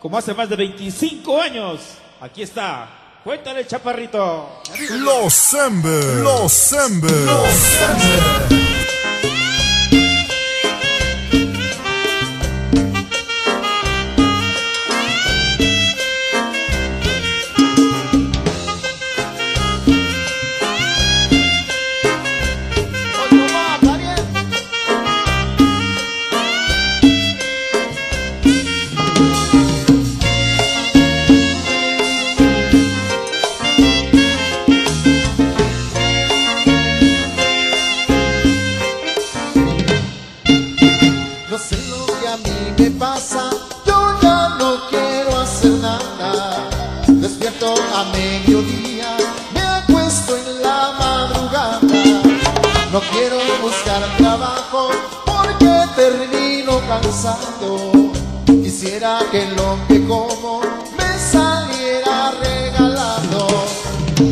Como 0.00 0.18
hace 0.18 0.34
más 0.34 0.48
de 0.48 0.56
25 0.56 1.40
años. 1.40 1.80
Aquí 2.20 2.42
está. 2.42 3.20
Cuéntale, 3.24 3.66
chaparrito. 3.66 4.62
Los 4.98 5.32
Sembers. 5.34 6.22
Los 6.22 6.52
Sembers. 6.52 7.24
Los 7.24 7.48
Sembers. 7.48 8.55
Mediodía, 48.46 49.16
me 49.52 49.60
acuesto 49.60 50.36
en 50.36 50.62
la 50.62 50.92
madrugada. 50.98 51.80
No 52.92 53.00
quiero 53.12 53.38
buscar 53.60 54.02
trabajo 54.16 54.90
porque 55.24 55.72
termino 55.96 56.80
cansado. 56.88 57.92
Quisiera 58.46 59.20
que 59.30 59.46
lo 59.48 59.78
que 59.88 60.06
como 60.06 60.60
me 60.96 61.18
saliera 61.18 62.32
regalado. 62.42 63.46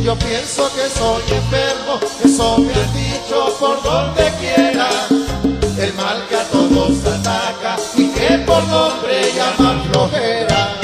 Yo 0.03 0.16
pienso 0.19 0.70
que 0.74 0.89
soy 0.99 1.23
enfermo, 1.36 1.99
eso 2.24 2.59
me 2.59 2.73
han 2.73 2.93
dicho 2.95 3.57
por 3.59 3.82
donde 3.82 4.32
quiera. 4.41 4.89
El 5.78 5.93
mal 5.95 6.24
que 6.28 6.36
a 6.36 6.45
todos 6.51 7.05
ataca 7.05 7.77
y 7.97 8.09
que 8.09 8.39
por 8.47 8.62
nombre 8.65 9.32
llama 9.35 9.82
flojera. 9.91 10.84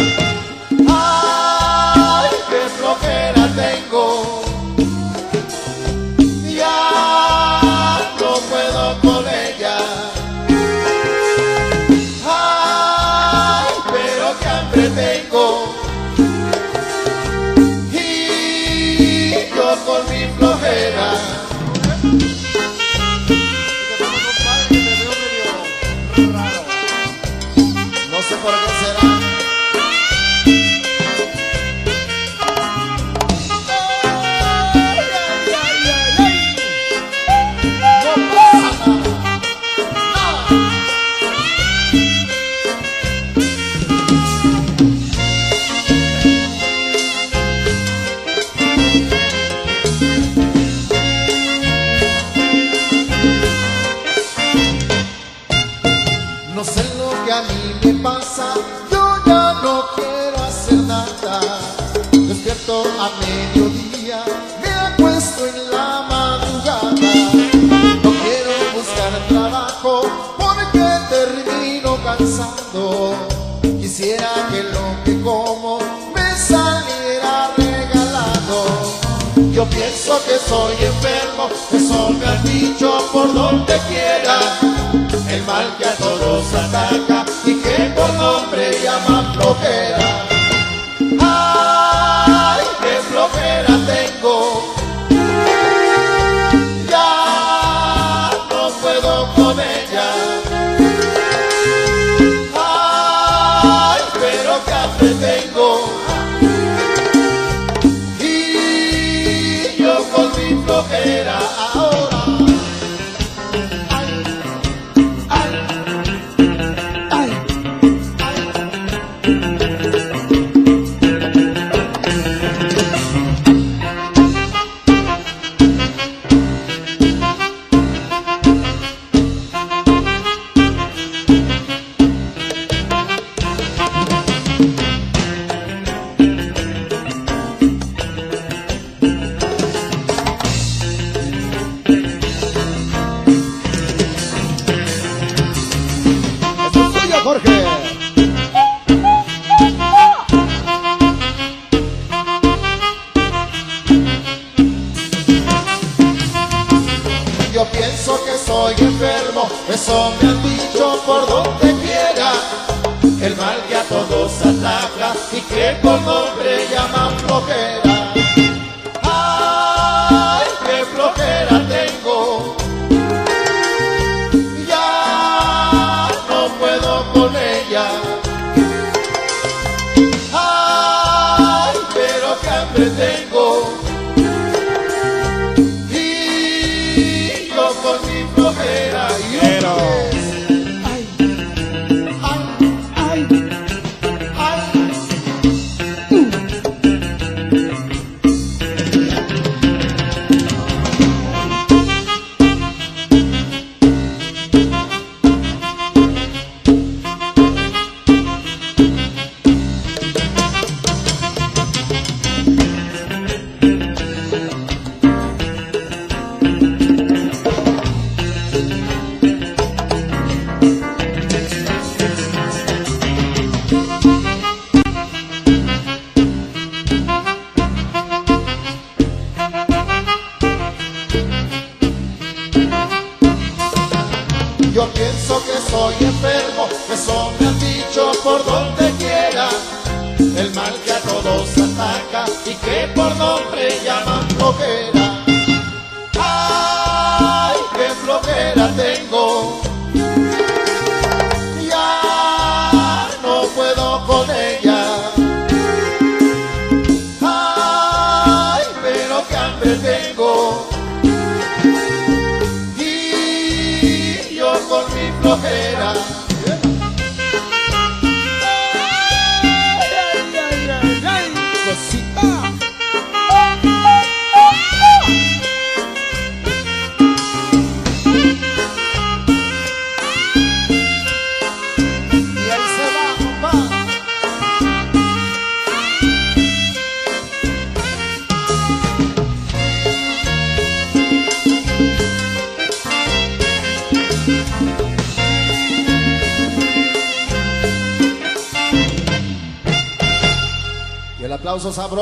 Pero 182.41 182.43
qué 182.43 182.49
hambre 182.49 182.91
tengo. 182.91 183.40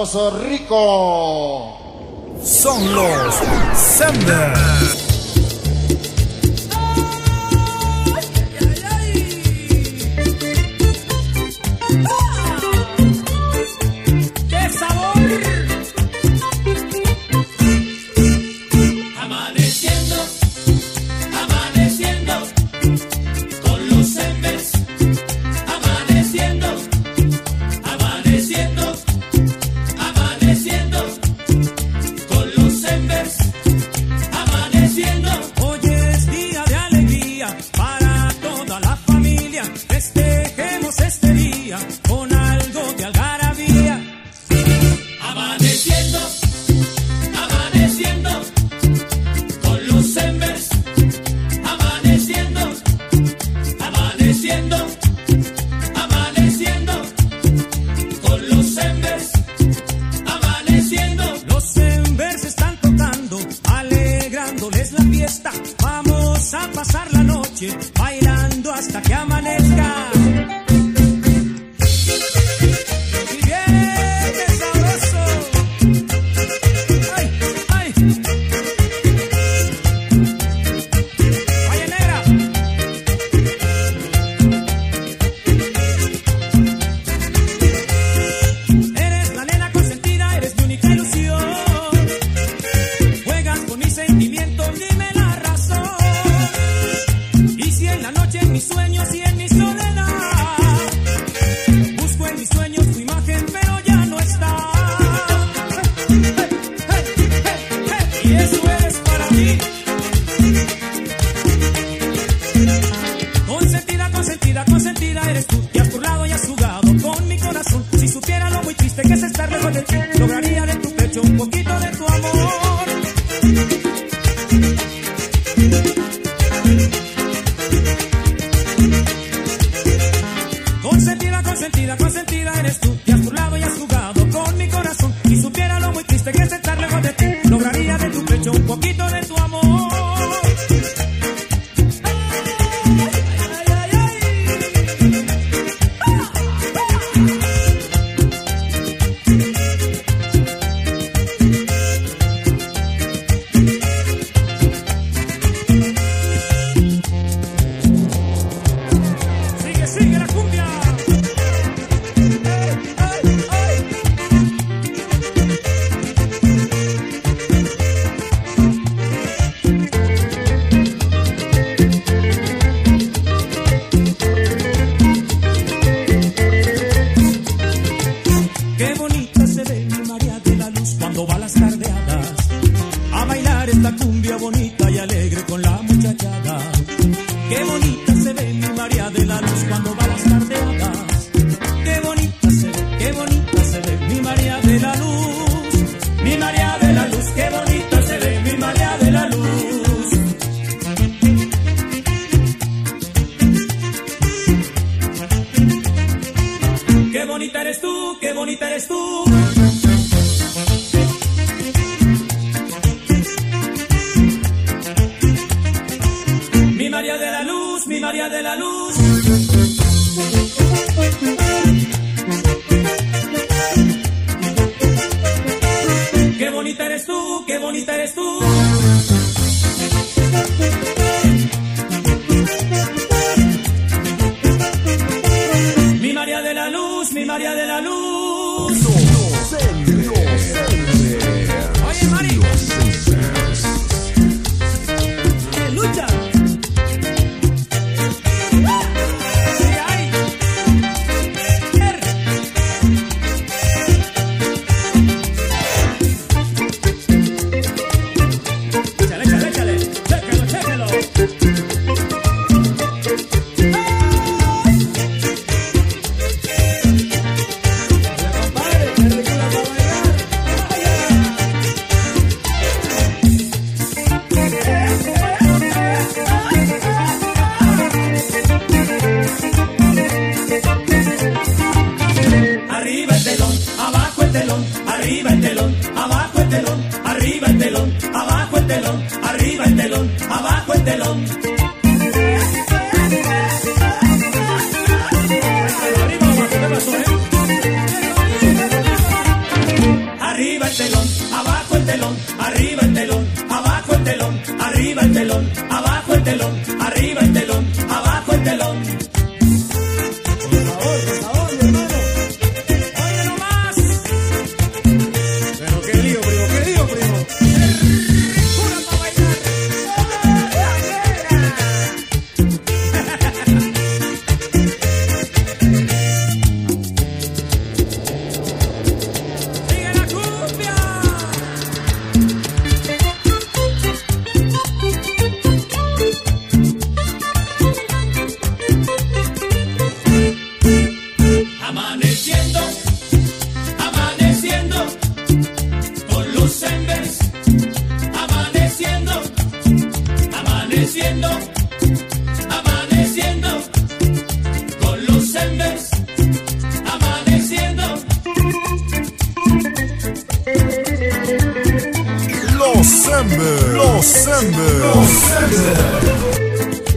Aplauso 0.09 0.31
sabroso 0.31 0.48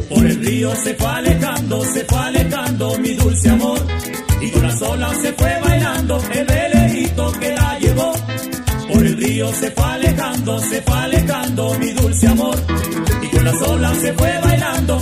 Por 0.09 0.25
el 0.27 0.45
río 0.45 0.75
se 0.75 0.93
fue 0.93 1.07
alejando, 1.07 1.83
se 1.83 2.05
fue 2.05 2.19
alejando 2.19 2.97
mi 2.99 3.13
dulce 3.15 3.49
amor. 3.49 3.79
Y 4.39 4.51
con 4.51 4.61
las 4.61 4.81
olas 4.83 5.17
se 5.19 5.33
fue 5.33 5.59
bailando 5.61 6.21
el 6.31 6.45
velerito 6.45 7.31
que 7.39 7.53
la 7.53 7.79
llevó. 7.79 8.13
Por 8.93 9.03
el 9.03 9.17
río 9.17 9.51
se 9.53 9.71
fue 9.71 9.83
alejando, 9.83 10.59
se 10.59 10.81
fue 10.83 10.95
alejando 10.95 11.73
mi 11.79 11.91
dulce 11.91 12.27
amor. 12.27 12.57
Y 13.23 13.27
con 13.29 13.45
las 13.45 13.61
olas 13.63 13.97
se 13.97 14.13
fue 14.13 14.39
bailando 14.43 15.00